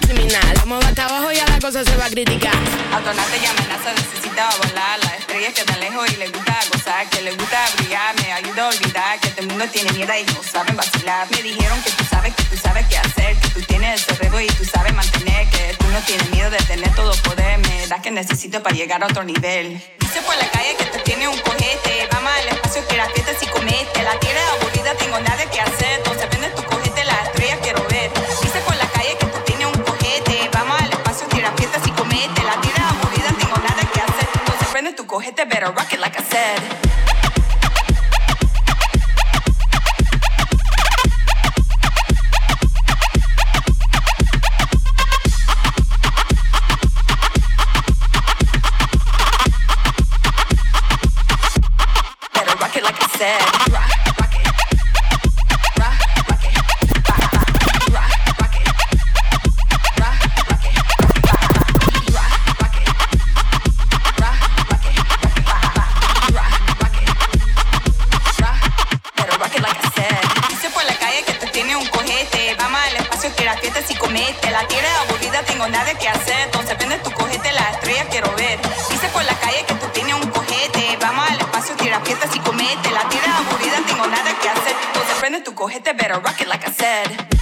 criminal. 0.01 0.53
Vamos 0.57 0.83
hasta 0.85 1.05
abajo 1.05 1.31
y 1.31 1.35
la 1.35 1.59
cosa 1.59 1.83
se 1.83 1.95
va 1.95 2.05
a 2.05 2.09
criticar. 2.09 2.53
Autonate 2.93 3.37
y 3.41 3.45
amenaza, 3.45 3.93
necesita 3.93 4.49
volar. 4.57 4.99
Las 5.03 5.19
estrellas 5.19 5.53
que 5.53 5.61
están 5.61 5.79
lejos 5.79 6.11
y 6.11 6.15
les 6.17 6.31
gusta 6.31 6.59
gozar, 6.71 6.82
que 7.09 7.21
les 7.21 7.37
gusta 7.37 7.65
brillar. 7.77 8.13
Me 8.21 8.33
ayuda 8.33 8.65
a 8.65 8.69
olvidar 8.69 9.19
que 9.19 9.29
este 9.29 9.41
mundo 9.43 9.65
tiene 9.71 9.91
mierda 9.93 10.19
y 10.19 10.25
no 10.25 10.43
saben 10.43 10.75
vacilar. 10.75 11.27
Me 11.31 11.41
dijeron 11.41 11.81
que 11.81 11.91
tú 11.91 12.03
sabes, 12.03 12.35
que 12.35 12.43
tú 12.43 12.57
sabes 12.57 12.85
qué 12.87 12.97
hacer, 12.97 13.37
que 13.39 13.47
tú 13.49 13.61
tienes 13.61 13.93
el 13.93 14.15
cerebro 14.15 14.41
y 14.41 14.47
tú 14.47 14.65
sabes 14.65 14.93
mantener, 14.93 15.49
que 15.49 15.75
tú 15.79 15.87
no 15.87 15.99
tienes 16.01 16.29
miedo 16.31 16.49
de 16.49 16.57
tener 16.57 16.93
todo 16.93 17.13
poder. 17.23 17.59
Me 17.59 17.87
das 17.87 18.01
que 18.01 18.11
necesito 18.11 18.61
para 18.61 18.75
llegar 18.75 19.01
a 19.01 19.07
otro 19.07 19.23
nivel. 19.23 19.81
Dice 19.99 20.21
por 20.23 20.35
la 20.35 20.49
calle 20.49 20.75
que 20.77 20.85
tú 20.85 20.99
tienes 21.05 21.27
un 21.29 21.39
cojete. 21.39 22.07
Vamos 22.11 22.31
al 22.31 22.47
espacio 22.49 22.85
que 22.87 22.97
la 22.97 23.09
fiesta 23.09 23.31
si 23.39 23.45
comete. 23.47 24.03
La 24.03 24.19
tierra 24.19 24.41
aburrida, 24.59 24.93
tengo 24.95 25.19
nada 25.19 25.45
que 25.49 25.61
hacer. 25.61 25.99
Entonces 25.99 26.25
prende 26.27 26.49
tu 26.49 26.63
cojete, 26.63 27.05
las 27.05 27.27
estrellas 27.27 27.59
quiero 27.61 27.81
ver. 27.87 27.92
turn 34.83 34.91
it 34.91 34.97
through, 34.97 35.05
go 35.05 35.19
hit 35.19 35.37
that 35.37 35.49
better 35.49 35.71
rock 35.71 35.93
it 35.93 35.99
like 35.99 36.19
I 36.19 36.23
said. 36.23 36.59
said. 53.15 53.52
negocio 73.23 73.35
que 73.35 73.45
la 73.45 73.57
fiesta 73.57 73.81
si 73.81 73.95
comete. 73.95 74.51
La 74.51 74.67
tira 74.67 74.89
aburrida, 75.01 75.43
tengo 75.43 75.67
nada 75.67 75.93
que 75.97 76.07
hacer. 76.07 76.41
Entonces 76.45 76.77
vende 76.77 76.97
tu 76.99 77.11
cojete, 77.11 77.51
la 77.53 77.71
estrella 77.71 78.05
quiero 78.09 78.33
ver. 78.35 78.59
Dice 78.89 79.07
por 79.13 79.23
la 79.23 79.33
calle 79.35 79.63
que 79.67 79.73
tú 79.75 79.87
tienes 79.93 80.15
un 80.15 80.29
cojete. 80.29 80.97
Vamos 80.99 81.29
al 81.29 81.39
espacio 81.39 81.75
que 81.77 81.89
la 81.89 81.99
fiesta 82.01 82.29
si 82.31 82.39
comete. 82.39 82.91
La 82.91 83.07
tira 83.09 83.37
aburrida, 83.37 83.77
tengo 83.87 84.07
nada 84.07 84.31
que 84.41 84.49
hacer. 84.49 84.75
Entonces 84.87 85.15
prende 85.19 85.41
tu 85.41 85.53
cojete, 85.53 85.93
better 85.93 86.21
rock 86.21 86.41
it 86.41 86.47
like 86.47 86.65
I 86.67 86.71
said. 86.71 87.32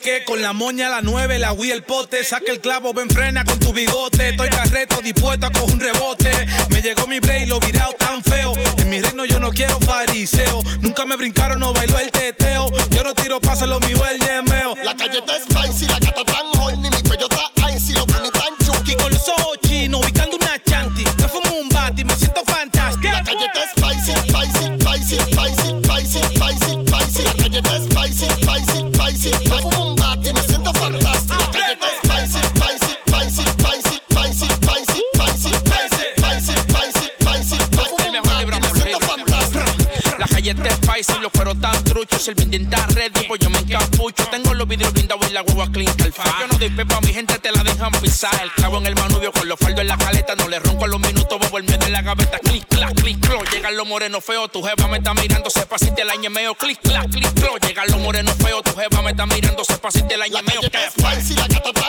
que 0.00 0.24
con 0.24 0.40
la 0.40 0.52
moña 0.52 0.86
a 0.86 0.90
la 0.90 1.02
nueve, 1.02 1.38
la 1.38 1.52
Wii 1.52 1.70
el 1.70 1.82
pote. 1.82 2.24
Saca 2.24 2.50
el 2.50 2.60
clavo, 2.60 2.92
ven 2.92 3.08
frena 3.08 3.44
con 3.44 3.58
tu 3.58 3.72
bigote. 3.72 4.30
Estoy 4.30 4.48
carreto, 4.48 5.00
dispuesto 5.02 5.46
a 5.46 5.50
coger 5.50 5.74
un 5.74 5.80
rebote. 5.80 6.30
Me 6.70 6.82
llegó 6.82 7.06
mi 7.06 7.20
play, 7.20 7.46
lo 7.46 7.60
virado 7.60 7.92
tan 7.98 8.22
feo. 8.22 8.52
En 8.78 8.88
mi 8.88 9.00
reino 9.00 9.24
yo 9.24 9.38
no 9.38 9.50
quiero 9.50 9.78
fariseo. 9.80 10.62
Nunca 10.80 11.04
me 11.04 11.16
brincaron, 11.16 11.60
no 11.60 11.72
bailó 11.72 11.98
el 11.98 12.10
teteo. 12.10 12.70
Yo 12.90 13.04
no 13.04 13.14
tiro 13.14 13.40
paso, 13.40 13.66
lo 13.66 13.80
mío 13.80 14.02
el 14.06 14.18
yemeo. 14.20 14.74
La 14.82 14.96
calle 14.96 15.18
está 15.18 15.36
el 42.30 42.36
pendiente 42.36 42.76
a 42.76 42.86
red, 42.86 43.12
pues 43.26 43.40
yo 43.40 43.50
me 43.50 43.58
encapucho. 43.58 44.24
Tengo 44.30 44.54
los 44.54 44.66
vidrios 44.66 44.92
blindados 44.92 45.28
y 45.28 45.32
la 45.32 45.42
guagua 45.42 45.70
clean 45.70 45.92
calfa. 45.94 46.24
Yo 46.40 46.46
no 46.46 46.58
doy 46.58 46.70
pepa, 46.70 47.00
mi 47.00 47.12
gente 47.12 47.38
te 47.38 47.50
la 47.50 47.62
dejan 47.62 47.90
pisar. 48.00 48.40
El 48.42 48.52
clavo 48.52 48.78
en 48.78 48.86
el 48.86 48.94
manubio 48.94 49.32
con 49.32 49.48
los 49.48 49.58
faldos 49.58 49.80
en 49.80 49.88
la 49.88 49.98
caleta. 49.98 50.34
No 50.36 50.48
le 50.48 50.58
ronco 50.60 50.84
a 50.84 50.88
los 50.88 51.00
minutos, 51.00 51.38
bobo 51.38 51.58
el 51.58 51.64
medio 51.64 51.86
en 51.86 51.92
la 51.92 52.02
gaveta. 52.02 52.38
Clic, 52.38 52.66
clac, 52.68 52.94
clic, 52.94 53.18
clo. 53.20 53.42
Llegan 53.52 53.76
los 53.76 53.86
morenos 53.86 54.24
feos, 54.24 54.50
tu 54.52 54.62
jeva 54.62 54.86
me 54.88 54.98
está 54.98 55.12
mirando. 55.14 55.50
Sepa 55.50 55.78
si 55.78 55.90
te 55.90 56.04
la 56.04 56.14
ñemeo. 56.16 56.54
Clic, 56.54 56.80
clac, 56.80 57.10
clic, 57.10 57.32
clo. 57.34 57.56
Llegan 57.58 57.86
los 57.88 57.98
morenos 57.98 58.36
feos, 58.36 58.62
tu 58.62 58.74
jeva 58.76 59.02
me 59.02 59.10
está 59.10 59.26
mirando. 59.26 59.64
Sepa 59.64 59.90
si 59.90 60.02
te 60.02 60.16
la 60.16 60.28
ñemeo. 60.28 60.60
La 60.62 60.70
calle 60.70 61.79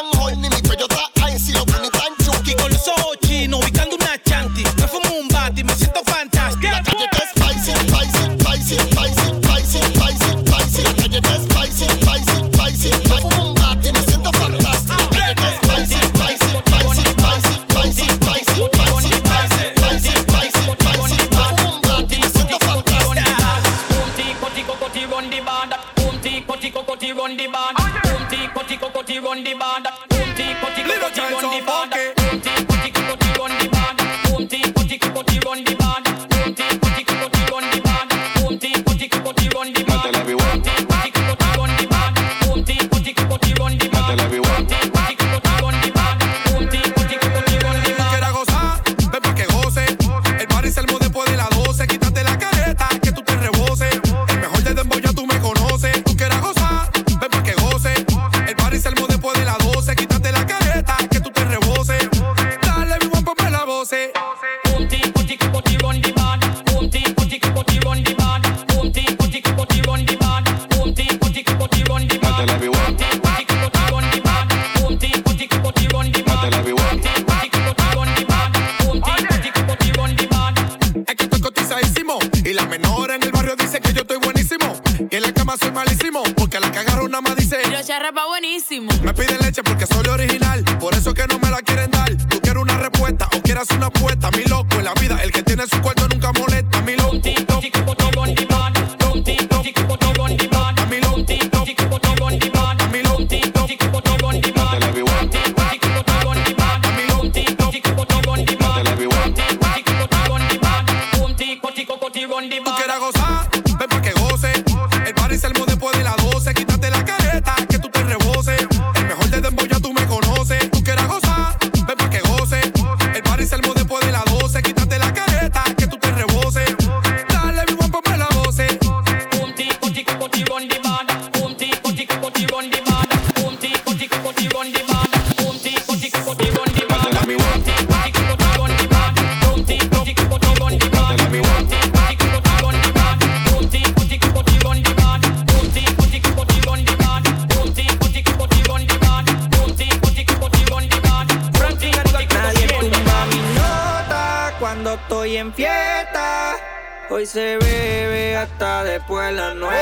Hoy 157.13 157.25
se 157.25 157.57
bebe 157.57 158.37
hasta 158.37 158.85
después 158.85 159.27
de 159.27 159.33
las 159.33 159.53
nueve. 159.53 159.75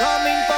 No 0.00 0.24
me 0.24 0.30
importa 0.30 0.57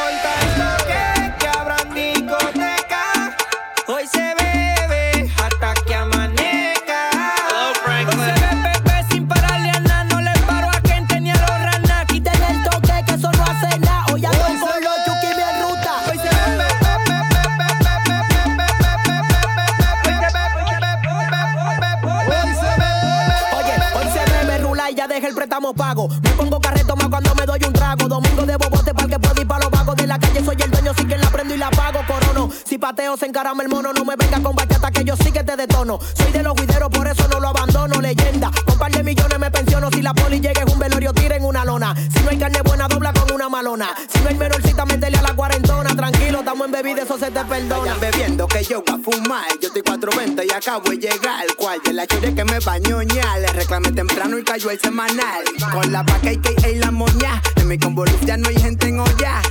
pateo 32.90 33.16
se 33.16 33.26
encarama 33.26 33.62
el 33.62 33.68
mono. 33.68 33.92
No 33.92 34.04
me 34.04 34.16
venga 34.16 34.40
con 34.42 34.56
bachata 34.56 34.90
que 34.90 35.04
yo 35.04 35.14
sí 35.16 35.30
que 35.30 35.44
te 35.44 35.54
detono. 35.54 36.00
Soy 36.14 36.32
de 36.32 36.42
los 36.42 36.54
guideros, 36.54 36.88
por 36.88 37.06
eso 37.06 37.28
no 37.28 37.38
lo 37.38 37.48
abandono. 37.48 38.00
Leyenda, 38.00 38.50
con 38.66 38.78
par 38.78 38.90
de 38.90 39.04
millones 39.04 39.38
me 39.38 39.48
pensiono. 39.48 39.90
Si 39.92 40.02
la 40.02 40.12
poli 40.12 40.40
llega 40.40 40.64
es 40.64 40.72
un 40.72 40.78
velorio, 40.78 41.12
tiren 41.12 41.44
una 41.44 41.64
lona. 41.64 41.94
Si 41.94 42.20
no 42.24 42.30
hay 42.30 42.38
carne 42.38 42.60
buena, 42.62 42.88
dobla 42.88 43.12
con 43.12 43.32
una 43.32 43.48
malona. 43.48 43.90
Si 44.12 44.18
no 44.20 44.28
hay 44.28 44.34
menorcita, 44.34 44.84
métele 44.86 45.18
a 45.18 45.22
la 45.22 45.34
cuarentona. 45.34 45.90
Tranquilo, 45.90 46.40
estamos 46.40 46.66
en 46.66 46.72
bebida, 46.72 47.02
eso 47.02 47.16
se 47.16 47.30
te 47.30 47.44
perdona. 47.44 47.94
Bebiendo 47.94 48.48
que 48.48 48.64
yo 48.64 48.82
voy 48.84 48.96
a 48.96 49.02
fumar. 49.04 49.46
Yo 49.60 49.68
estoy 49.68 49.82
420 49.82 50.46
y 50.46 50.52
acabo 50.52 50.90
de 50.90 50.96
llegar. 50.96 51.46
Cual 51.56 51.80
de 51.84 51.92
la 51.92 52.04
lluvia 52.06 52.34
que 52.34 52.44
me 52.44 52.58
bañoña. 52.58 53.38
Le 53.38 53.46
reclamé 53.52 53.92
temprano 53.92 54.36
y 54.36 54.42
cayó 54.42 54.68
el 54.70 54.80
semanal. 54.80 55.44
Con 55.72 55.92
la 55.92 56.02
vaca 56.02 56.32
y 56.32 56.38
que 56.38 56.76
la 56.76 56.90
moña. 56.90 57.40
En 57.54 57.68
mi 57.68 57.78
convolución 57.78 58.40
no 58.40 58.48
hay 58.48 58.56
gente 58.56 58.88
en 58.88 58.98
olla. 58.98 59.42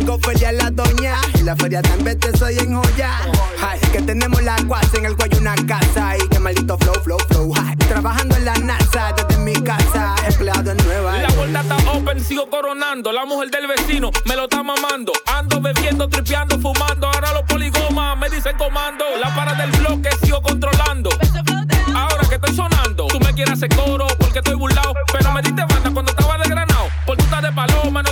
Tengo 0.00 0.18
feria 0.20 0.50
la 0.52 0.70
doña. 0.70 1.14
Y 1.34 1.42
la 1.42 1.54
feria 1.54 1.82
tan 1.82 2.02
vete 2.02 2.34
soy 2.38 2.56
en 2.56 2.74
joya. 2.74 3.18
Que 3.92 4.00
tenemos 4.00 4.42
la 4.42 4.56
guasa 4.62 4.96
en 4.96 5.04
el 5.04 5.14
cuello 5.14 5.36
una 5.38 5.54
casa. 5.66 6.16
Y 6.16 6.26
que 6.28 6.38
maldito 6.38 6.78
flow, 6.78 6.94
flow, 7.04 7.18
flow. 7.28 7.52
Trabajando 7.86 8.34
en 8.36 8.46
la 8.46 8.54
NASA 8.54 9.12
desde 9.14 9.38
mi 9.42 9.52
casa. 9.52 10.14
Empleado 10.26 10.70
en 10.70 10.78
Nueva 10.78 11.20
York. 11.20 11.28
La 11.28 11.36
vuelta 11.36 11.60
está 11.60 11.92
open, 11.92 12.24
sigo 12.24 12.48
coronando. 12.48 13.12
La 13.12 13.26
mujer 13.26 13.50
del 13.50 13.66
vecino 13.66 14.10
me 14.24 14.36
lo 14.36 14.44
está 14.44 14.62
mamando. 14.62 15.12
Ando 15.26 15.60
bebiendo, 15.60 16.08
tripeando, 16.08 16.58
fumando. 16.58 17.06
Ahora 17.06 17.34
los 17.34 17.42
poligomas 17.42 18.16
me 18.16 18.30
dicen 18.30 18.56
comando. 18.56 19.04
La 19.20 19.34
para 19.34 19.52
del 19.52 19.70
bloque 19.72 20.08
sigo 20.22 20.40
controlando. 20.40 21.10
Ahora 21.94 22.26
que 22.26 22.36
estoy 22.36 22.56
sonando, 22.56 23.06
tú 23.06 23.20
me 23.20 23.34
quieres 23.34 23.52
hacer 23.52 23.68
coro 23.76 24.06
porque 24.18 24.38
estoy 24.38 24.54
burlado. 24.54 24.94
Pero 25.12 25.30
me 25.32 25.42
diste 25.42 25.60
banda 25.60 25.90
cuando 25.92 26.10
estaba 26.10 26.38
de 26.38 26.48
granado. 26.48 26.86
Por 27.04 27.18
tu 27.18 27.24
de 27.24 27.52
paloma, 27.52 28.02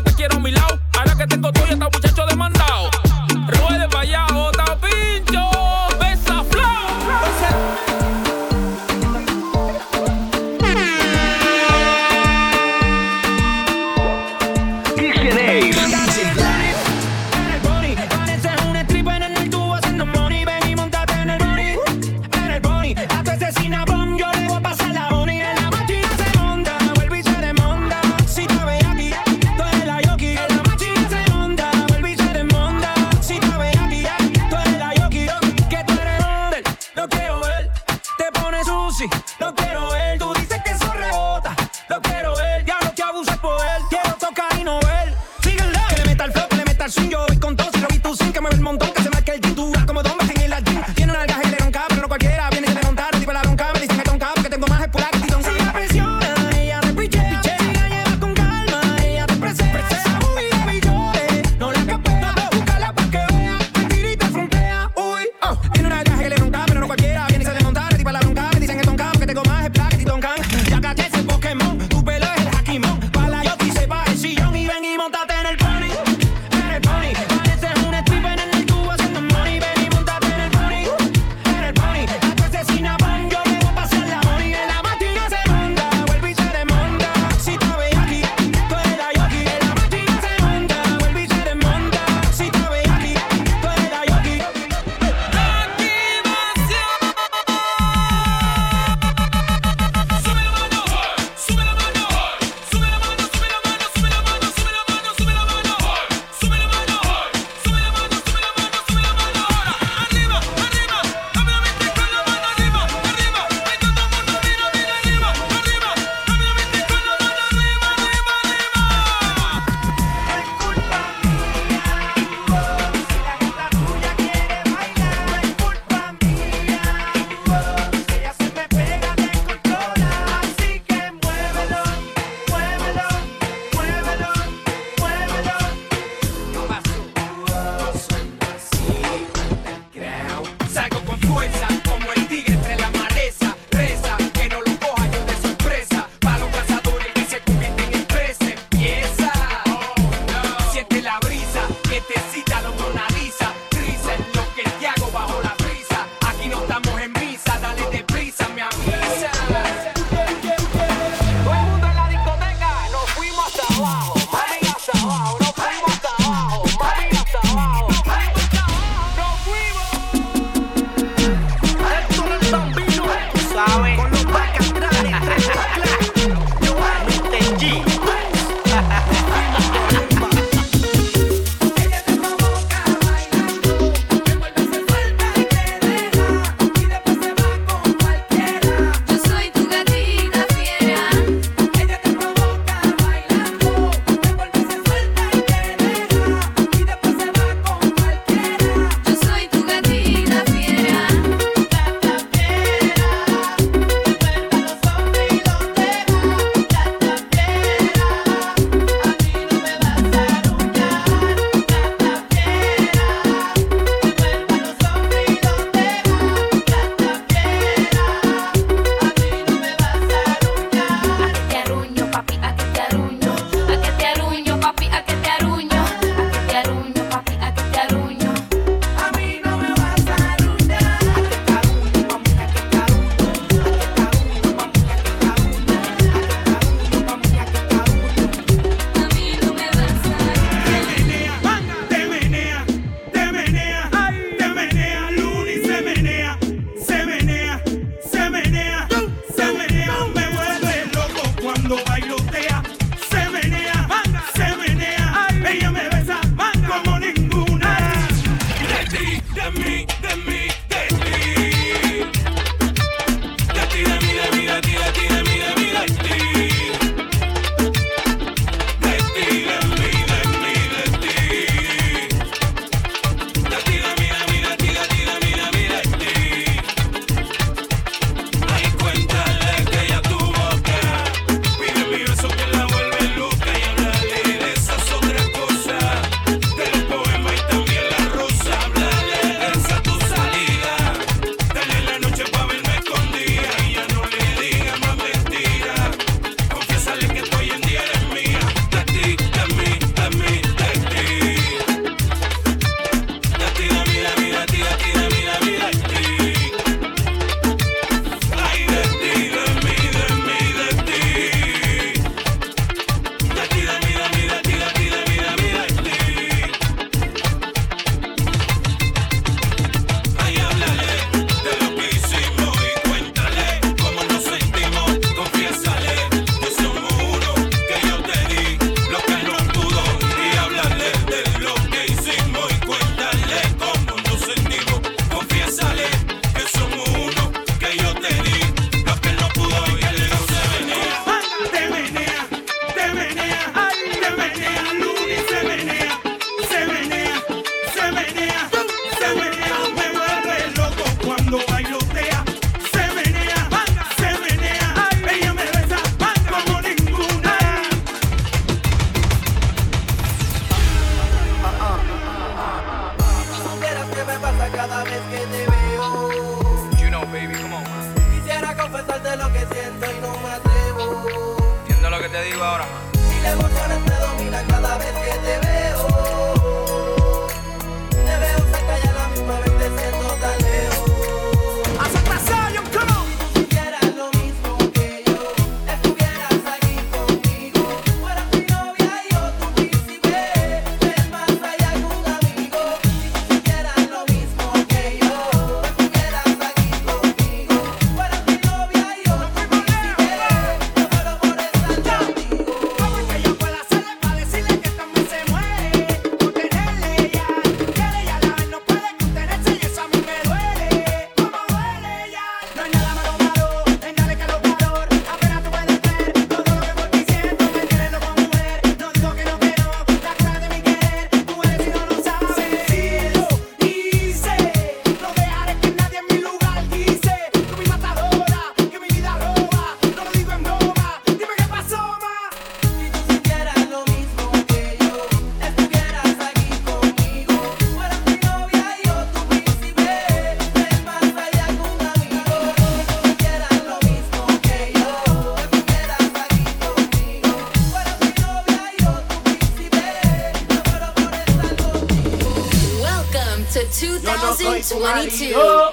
Yo 454.20 454.26
no 454.26 454.34
soy 454.34 454.62
tu 454.62 454.80
marido, 454.80 455.72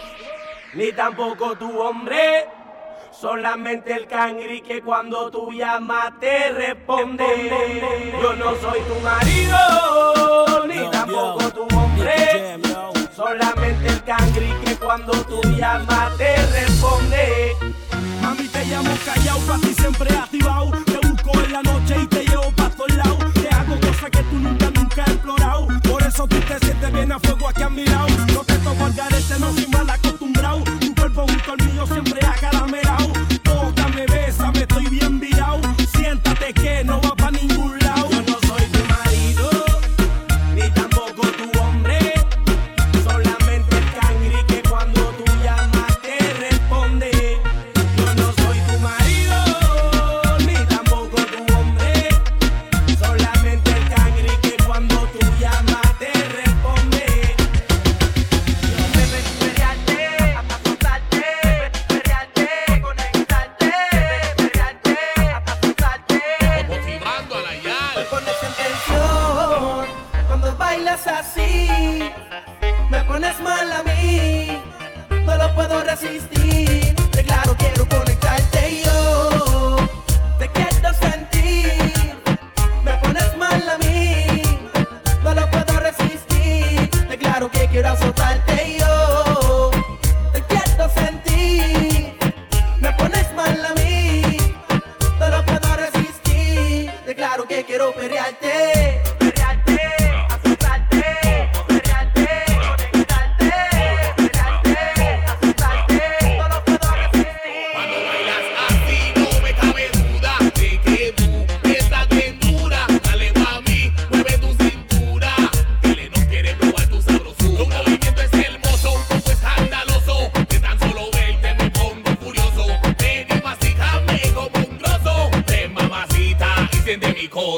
ni 0.74 0.91
tampoco 0.91 1.56
tu 1.58 1.80
hombre. 1.80 2.46
Solamente 3.12 3.93
el 3.93 4.06
cangri 4.08 4.62
que 4.62 4.82
cuando 4.82 5.32
tú 5.32 5.52
llamas 5.52 6.14
te 6.20 6.52
responde. 6.52 7.26
Yo 8.22 8.34
no 8.34 8.56
soy 8.58 8.82
tu 8.82 9.00
marido, 9.00 10.68
ni 10.68 10.91
tampoco 10.91 11.52
tu 11.52 11.64
hombre. 11.76 12.60
Solamente 13.16 13.88
el 13.88 14.04
cangri 14.04 14.54
que 14.64 14.76
cuando 14.76 15.14
tú 15.24 15.41
llamas 15.58 16.16
te 16.18 16.36
responde. 16.48 17.56
Mami, 18.22 18.48
te 18.48 18.66
llamo 18.66 18.91
callao, 19.06 19.39
pa' 19.39 19.58
ti 19.58 19.74
siempre 19.74 20.16
activado. 20.16 20.72
Te 20.86 21.08
busco 21.08 21.32
en 21.46 21.52
la 21.52 21.64
noche 21.64 21.96
y 22.00 22.08
te 22.08 22.26
llevo 22.26 22.52
pa' 22.52 22.70
todos 22.70 22.96
lados. 22.96 23.34
Te 23.34 23.50
hago 23.50 23.80
cosas 23.80 24.10
que 24.12 24.24
tú 24.24 24.36
nunca, 24.36 24.70
nunca 24.70 25.04
has 25.04 25.10
explorado. 25.10 25.68
Por 25.89 26.04
eso 26.04 26.28
tú 26.28 26.39
te 26.41 26.60
sientes 26.60 26.91
bien 26.91 27.12
a 27.12 27.20
fuego 27.20 27.48
aquí 27.48 27.64
a 27.64 27.70
mi 27.70 27.86
lado. 27.86 28.34
Estamos 28.76 28.95
al 28.99 29.39
no 29.39 29.53
soy 29.53 29.67
mal 29.67 29.89
acostumbrado. 29.89 30.63
Tu 30.82 30.95
cuerpo 30.95 31.26
junto 31.28 31.51
al 31.53 31.65
mío 31.65 31.88
siempre 31.88 32.19
acaramelado. 32.26 33.05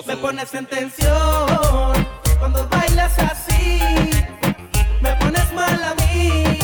Me 0.07 0.15
pones 0.15 0.53
en 0.53 0.65
tensión 0.65 2.07
cuando 2.39 2.65
bailas 2.69 3.19
así. 3.19 3.81
Me 5.01 5.13
pones 5.15 5.51
mal 5.51 5.83
a 5.83 5.93
mí, 5.95 6.57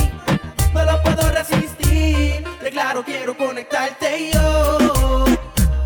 no 0.74 0.86
lo 0.86 1.04
puedo 1.04 1.30
resistir. 1.30 2.44
Declaro, 2.64 3.04
quiero 3.04 3.36
conectarte 3.36 4.32
yo. 4.34 5.26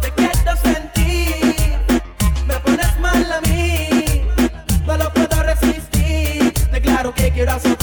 Te 0.02 0.12
quiero 0.12 0.56
sentir. 0.58 1.80
Me 2.46 2.60
pones 2.60 3.00
mal 3.00 3.32
a 3.32 3.42
mí, 3.42 4.22
no 4.86 4.98
lo 4.98 5.12
puedo 5.14 5.42
resistir. 5.42 6.54
Declaro 6.72 7.12
que 7.14 7.32
quiero 7.32 7.54
hacer 7.54 7.77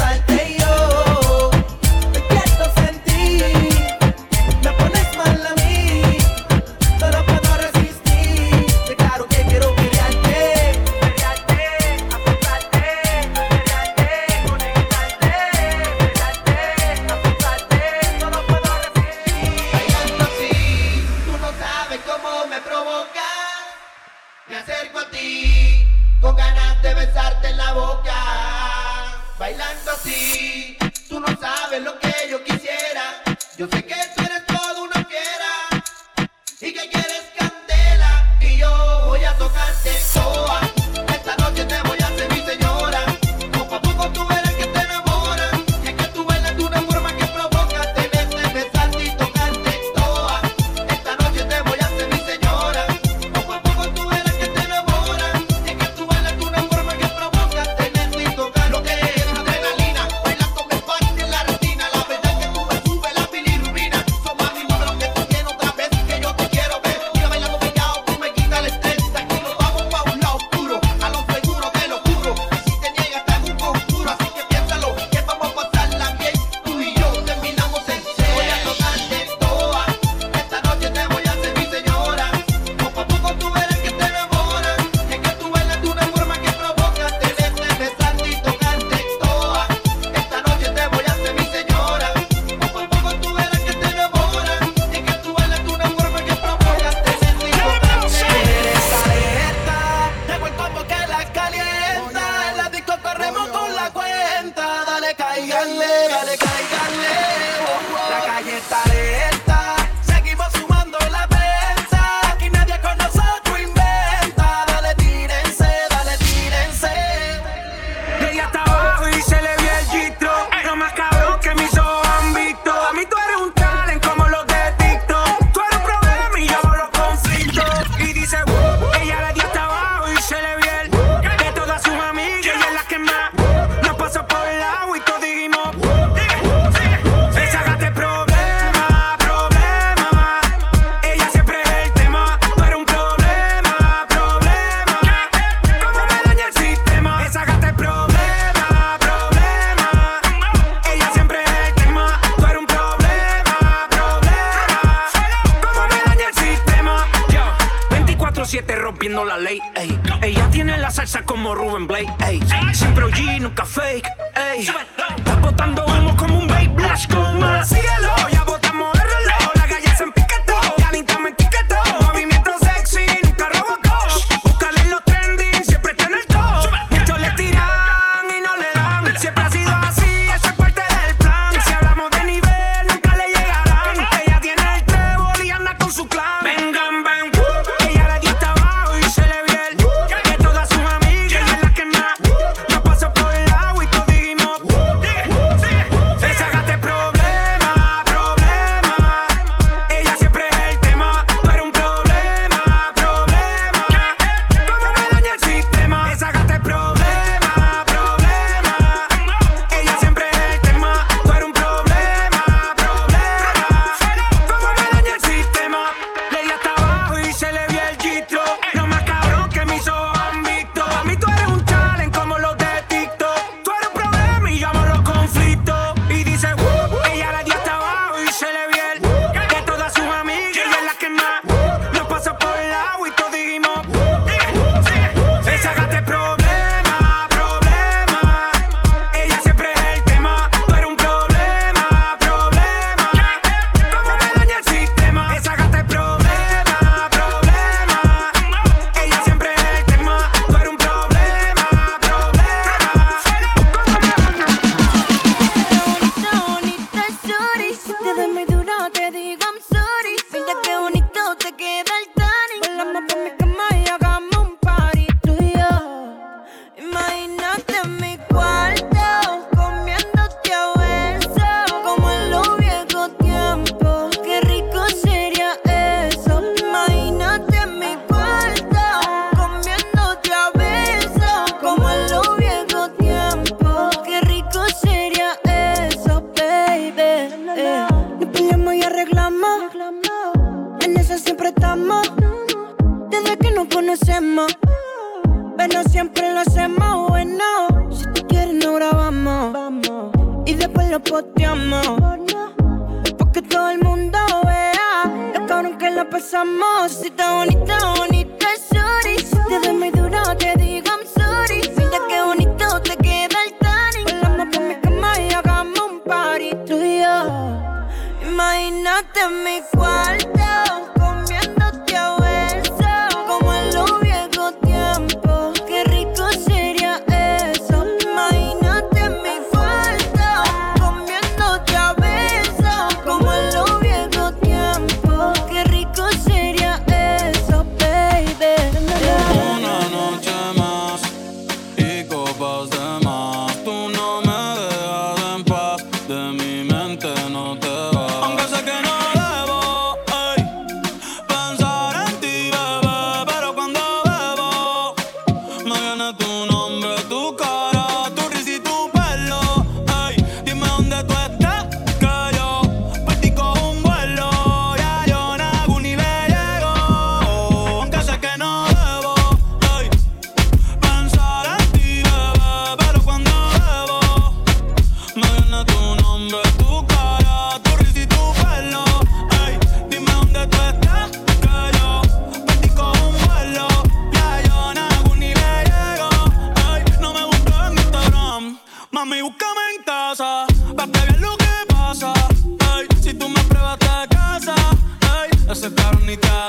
presentaron 395.55 396.05
ni 396.05 396.17
te 396.17 396.44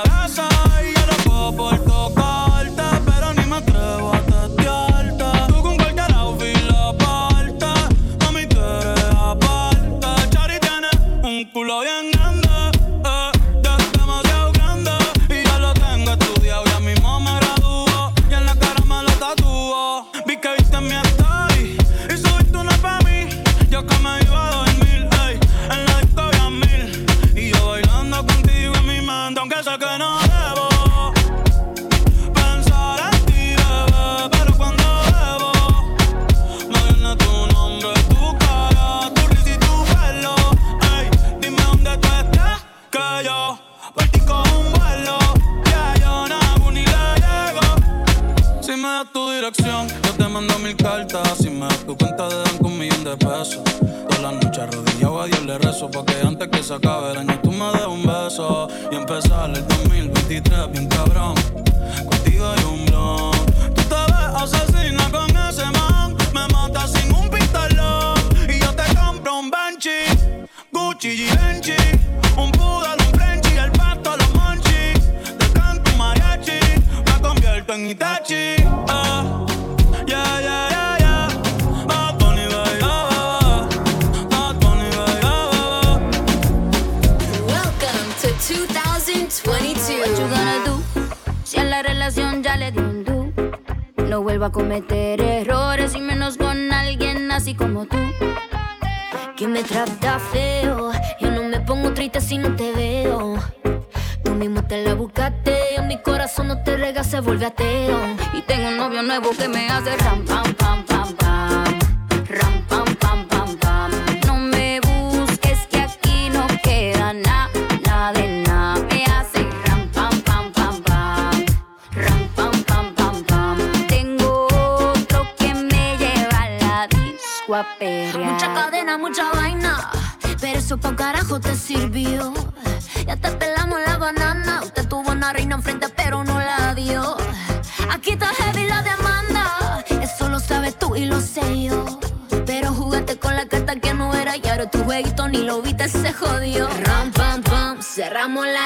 Aquí 137.96 138.10
está 138.10 138.26
heavy 138.26 138.66
la 138.66 138.82
demanda. 138.82 139.82
Eso 140.02 140.28
lo 140.28 140.38
sabes 140.38 140.78
tú 140.78 140.94
y 140.96 141.06
lo 141.06 141.18
sé 141.18 141.62
yo. 141.62 141.98
Pero 142.44 142.70
jugaste 142.74 143.18
con 143.18 143.34
la 143.34 143.46
carta 143.46 143.76
que 143.76 143.94
no 143.94 144.12
era 144.12 144.36
y 144.36 144.46
ahora 144.46 144.70
tu 144.70 144.84
jueguito 144.84 145.26
ni 145.28 145.38
lo 145.38 145.62
viste, 145.62 145.88
se 145.88 146.12
jodió. 146.12 146.68
Ram, 146.84 147.10
pam, 147.12 147.42
pam, 147.42 147.80
cerramos 147.80 148.46
la 148.46 148.65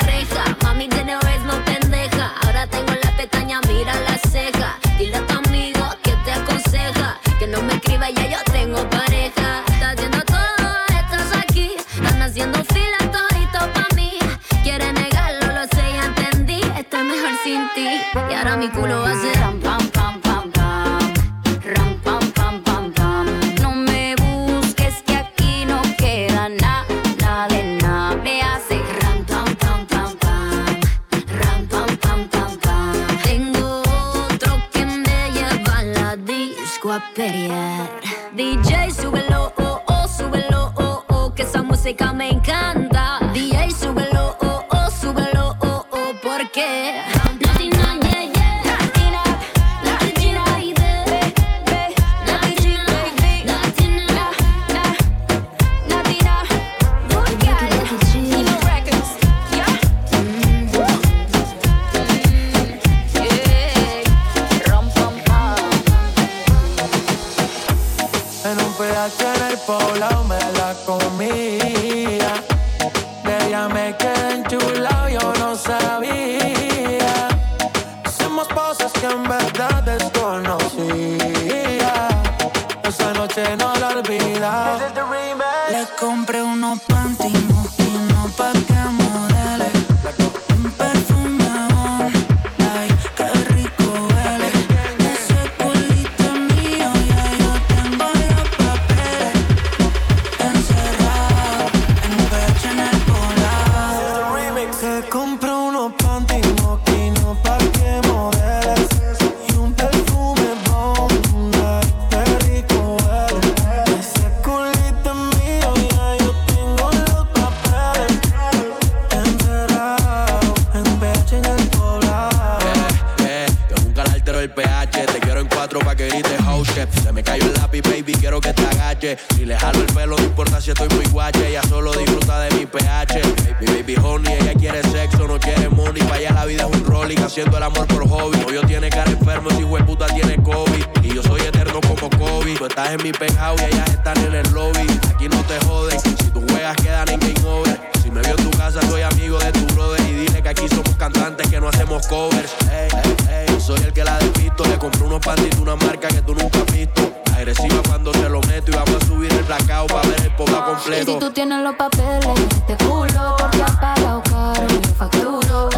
Se 126.65 127.11
me 127.11 127.23
cayó 127.23 127.47
el 127.47 127.55
lápiz, 127.55 127.81
baby, 127.81 128.13
quiero 128.13 128.39
que 128.39 128.53
te 128.53 128.63
agache. 128.67 129.17
Si 129.35 129.47
le 129.47 129.59
jalo 129.59 129.81
el 129.81 129.87
pelo, 129.87 130.15
no 130.19 130.25
importa 130.25 130.61
si 130.61 130.71
estoy 130.71 130.89
muy 130.95 131.07
guache. 131.07 131.49
Ella 131.49 131.63
solo 131.63 131.91
disfruta 131.93 132.39
de 132.41 132.51
mi 132.55 132.67
pH. 132.67 133.23
Baby, 133.61 133.67
baby 133.67 133.97
honey, 133.97 134.35
ella 134.35 134.53
quiere 134.53 134.83
sexo, 134.83 135.27
no 135.27 135.39
quiere 135.41 135.71
money. 135.71 136.03
Para 136.03 136.19
ella 136.19 136.33
la 136.35 136.45
vida 136.45 136.67
es 136.71 136.77
un 136.77 136.85
rolling, 136.85 137.17
haciendo 137.17 137.57
el 137.57 137.63
amor 137.63 137.87
por 137.87 138.07
hobby. 138.07 138.39
No, 138.41 138.51
yo 138.53 138.61
tiene 138.67 138.91
cara 138.91 139.11
enfermo, 139.11 139.49
si 139.51 139.65
puta 139.85 140.07
tiene 140.09 140.37
COVID. 140.43 140.85
Y 141.03 141.15
yo 141.15 141.23
soy 141.23 141.41
eterno 141.41 141.81
como 141.81 142.11
COVID. 142.11 142.59
Tú 142.59 142.67
estás 142.67 142.91
en 142.91 143.03
mi 143.05 143.13
penthouse 143.13 143.63
y 143.63 143.65
ellas 143.65 143.89
están 143.89 144.19
en 144.19 144.35
el 144.35 144.53
lobby. 144.53 144.87
Aquí 145.15 145.29
no 145.31 145.43
te 145.45 145.59
joden 145.65 146.20
juegas 146.61 146.77
quedan 146.77 147.09
en 147.09 147.21
game 147.21 147.49
over. 147.49 147.91
Si 148.03 148.11
me 148.11 148.21
vio 148.21 148.37
en 148.37 148.51
tu 148.51 148.51
casa, 148.51 148.81
soy 148.89 149.03
amigo 149.03 149.39
de 149.39 149.53
tu 149.53 149.67
brother. 149.75 150.01
Y 150.09 150.13
dile 150.13 150.43
que 150.43 150.49
aquí 150.49 150.69
somos 150.69 150.95
cantantes 150.97 151.49
que 151.49 151.61
no 151.61 151.69
hacemos 151.69 152.07
covers. 152.07 152.55
Ey, 152.71 153.61
soy 153.61 153.81
el 153.81 153.93
que 153.93 154.05
la 154.05 154.19
despisto. 154.19 154.65
Le 154.65 154.79
compré 154.79 155.03
unos 155.03 155.21
panties 155.21 155.57
de 155.57 155.63
una 155.63 155.77
marca 155.77 156.09
que 156.09 156.21
tú 156.23 156.35
nunca 156.35 156.59
has 156.59 156.75
visto. 156.75 157.13
Agresiva 157.35 157.81
cuando 157.89 158.13
se 158.13 158.29
lo 158.29 158.41
meto 158.43 158.71
y 158.71 158.75
vamos 158.75 159.03
a 159.03 159.07
subir 159.07 159.33
el 159.33 159.45
blackout 159.45 159.91
para 159.91 160.09
ver 160.09 160.21
el 160.23 160.37
poca 160.37 160.65
completo. 160.65 161.11
Y 161.11 161.15
si 161.15 161.19
tú 161.19 161.31
tienes 161.31 161.63
los 161.63 161.75
papeles, 161.75 162.49
te 162.67 162.77
culo 162.85 163.37
porque 163.39 163.63
has 163.63 163.77
pagado 163.77 164.23
caro. 164.25 164.67
Yo 164.69 164.95
facturo. 164.99 165.71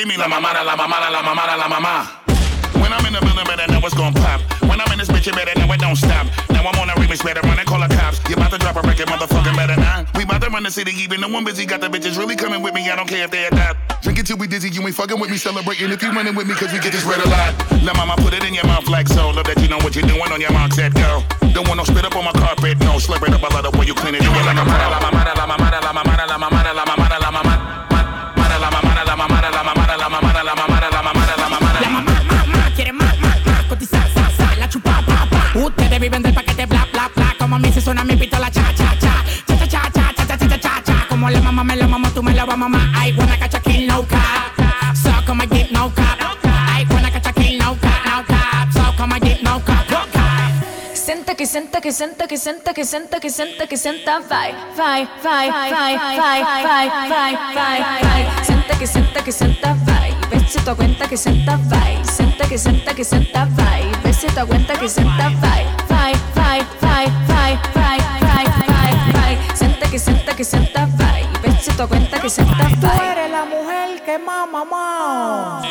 give 0.00 0.08
me 0.08 0.16
la 0.16 0.28
mamada, 0.28 0.64
la 0.64 0.76
mamada, 0.76 1.10
la 1.10 1.22
mamada, 1.22 1.56
la 1.58 1.68
mama. 1.68 2.08
When 2.80 2.90
I'm 2.92 3.04
in 3.04 3.12
the 3.12 3.20
building, 3.20 3.44
better 3.44 3.68
know 3.70 3.80
it's 3.84 3.92
gon' 3.92 4.14
pop. 4.14 4.40
When 4.64 4.80
I'm 4.80 4.90
in 4.92 4.98
this 4.98 5.08
bitch, 5.08 5.26
you 5.26 5.32
better 5.32 5.52
know 5.60 5.68
it 5.72 5.80
don't 5.80 5.96
stop. 5.96 6.24
Now 6.48 6.64
I'm 6.64 6.76
on 6.80 6.88
a 6.88 6.94
remix, 6.96 7.22
better 7.22 7.44
run 7.44 7.58
and 7.58 7.68
call 7.68 7.80
the 7.80 7.92
cops. 7.92 8.16
You 8.28 8.36
about 8.36 8.50
to 8.52 8.58
drop 8.58 8.76
a 8.76 8.82
record, 8.82 9.08
motherfucker, 9.12 9.54
better 9.54 9.76
not. 9.76 10.08
We 10.16 10.24
about 10.24 10.40
to 10.40 10.48
run 10.48 10.62
the 10.62 10.70
city, 10.70 10.92
even 10.96 11.20
the 11.20 11.28
one 11.28 11.44
busy 11.44 11.66
got 11.66 11.82
the 11.82 11.88
bitches 11.88 12.16
really 12.16 12.36
coming 12.36 12.62
with 12.62 12.72
me. 12.72 12.88
I 12.88 12.96
don't 12.96 13.08
care 13.08 13.24
if 13.24 13.30
they 13.30 13.44
adopt. 13.44 14.00
Drink 14.02 14.18
it 14.18 14.26
till 14.26 14.38
we 14.38 14.46
dizzy, 14.46 14.70
you 14.70 14.80
ain't 14.80 14.96
fucking 14.96 15.20
with 15.20 15.28
me, 15.28 15.36
celebrating 15.36 15.90
if 15.92 16.02
you 16.02 16.12
running 16.12 16.34
with 16.34 16.48
me, 16.48 16.54
cause 16.54 16.72
we 16.72 16.80
get 16.80 16.92
this 16.92 17.04
red 17.04 17.20
a 17.20 17.28
lot. 17.28 17.52
Now 17.84 17.92
mama, 17.92 18.16
put 18.16 18.32
it 18.32 18.44
in 18.44 18.54
your 18.54 18.64
mouth 18.64 18.88
like 18.88 19.08
so. 19.08 19.28
Love 19.28 19.44
that 19.52 19.60
you 19.60 19.68
know 19.68 19.78
what 19.84 19.94
you're 19.94 20.08
doing 20.08 20.32
on 20.32 20.40
your 20.40 20.52
mark 20.52 20.72
set, 20.72 20.94
go. 20.94 21.22
Don't 21.52 21.68
want 21.68 21.76
no 21.76 21.84
spit 21.84 22.06
up 22.06 22.16
on 22.16 22.24
my 22.24 22.32
carpet, 22.32 22.80
no. 22.80 22.96
Slurp 22.96 23.20
it 23.28 23.34
up 23.34 23.44
a 23.44 23.52
lot 23.52 23.66
of 23.66 23.76
way 23.76 23.84
you 23.84 23.94
clean 23.94 24.14
it, 24.14 24.22
do 24.22 24.32
it 24.32 24.46
like 24.48 24.56
a 24.56 24.64
mama, 24.64 24.88
la 24.88 25.00
mama, 25.04 25.20
la 25.36 25.44
mama, 25.44 25.68
la 25.68 25.92
mama, 25.92 26.16
la 26.16 26.38
mama, 26.38 26.64
la 26.64 26.64
mama, 26.64 26.72
la 26.72 26.84
mama. 26.88 27.09
que 51.40 51.46
senta, 51.46 51.80
que 51.80 51.90
senta, 51.90 52.26
que 52.28 52.36
senta, 52.36 52.74
que 52.74 52.84
senta, 52.84 53.18
que 53.18 53.30
senta, 53.30 53.66
que 53.66 53.76
senta, 53.78 54.20
vai, 54.20 54.54
vai, 54.76 55.08
vai, 55.22 55.50
vai, 55.50 55.96
vai, 55.96 56.42
vai, 56.42 57.34
vai, 57.54 57.80
vai, 57.80 58.44
senta, 58.44 58.76
que 58.76 58.86
senta, 58.86 59.22
que 59.22 59.32
senta, 59.32 59.74
vai, 59.86 60.14
si 60.46 60.58
tu 60.62 60.76
cuenta 60.76 61.08
que 61.08 61.16
senta, 61.16 61.56
vai, 61.56 61.98
senta, 62.04 62.46
que 62.46 62.58
senta, 62.58 62.92
que 62.92 63.04
senta, 63.04 63.46
vai, 63.56 63.90
ves 64.02 64.16
si 64.16 64.26
tu 64.26 64.46
cuenta 64.46 64.78
que 64.78 64.86
senta, 64.86 65.30
vai, 65.40 65.64
vai, 65.88 66.12
vai, 66.34 66.60
vai, 66.78 67.06
vai, 67.26 67.58
vai, 67.72 67.98
vai, 68.20 68.44
vai, 68.66 68.92
vai, 69.14 69.56
senta, 69.56 69.88
que 69.88 69.98
senta, 69.98 70.34
que 70.34 70.44
senta, 70.44 70.86
vai, 70.98 71.26
ves 71.40 71.64
si 71.64 71.72
tu 71.72 71.88
cuenta 71.88 72.20
que 72.20 72.28
senta, 72.28 72.52
vai. 72.52 72.76
Tú 72.76 72.86
eres 73.02 73.30
la 73.30 73.46
mujer 73.46 74.02
que 74.04 74.18
más 74.18 74.46
mamá, 74.46 75.62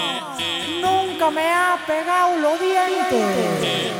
nunca 0.82 1.30
me 1.30 1.54
ha 1.54 1.78
pegado 1.86 2.38
los 2.38 2.60
dientes. 2.60 4.00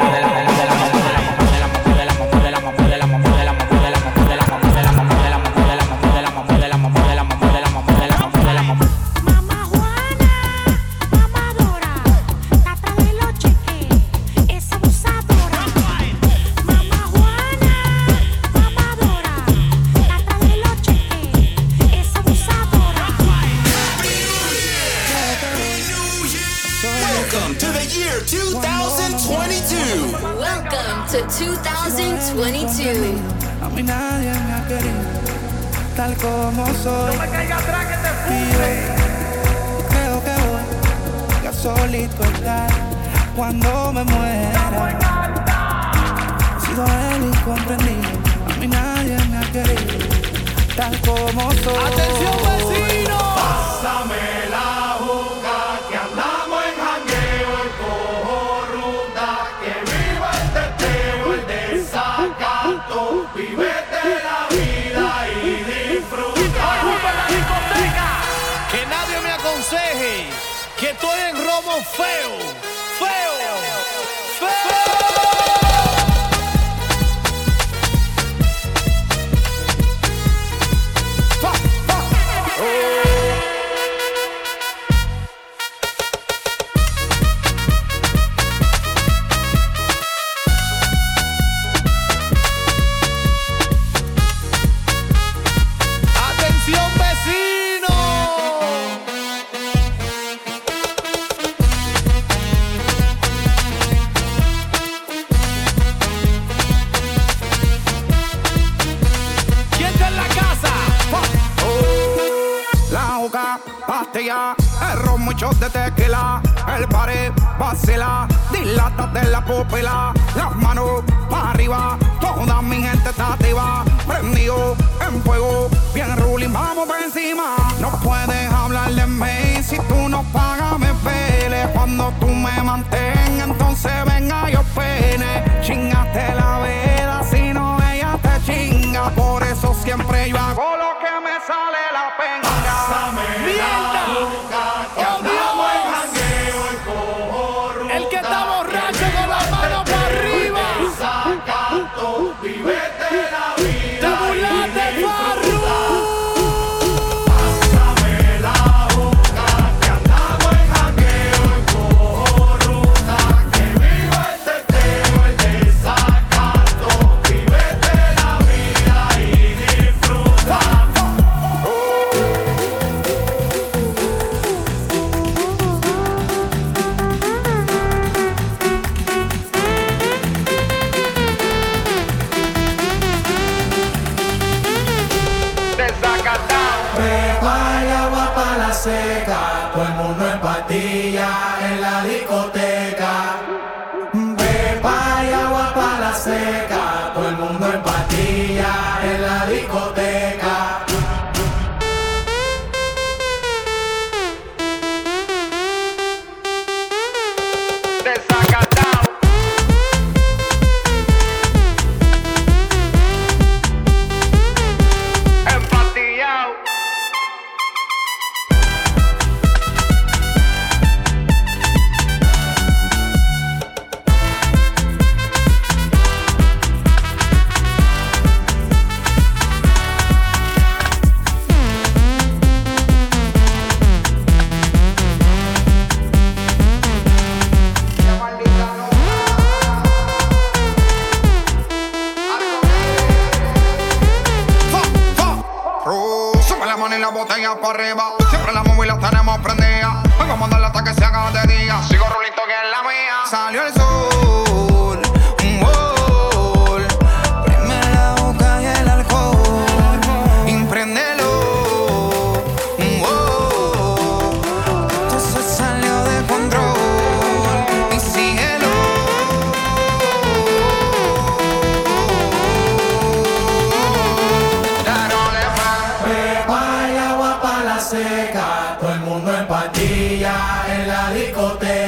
Seca, 277.81 278.77
todo 278.79 278.93
el 278.93 278.99
mundo 279.01 279.35
en 279.35 279.47
patilla 279.47 280.65
en 280.69 280.87
la 280.87 281.11
discoteca. 281.11 281.80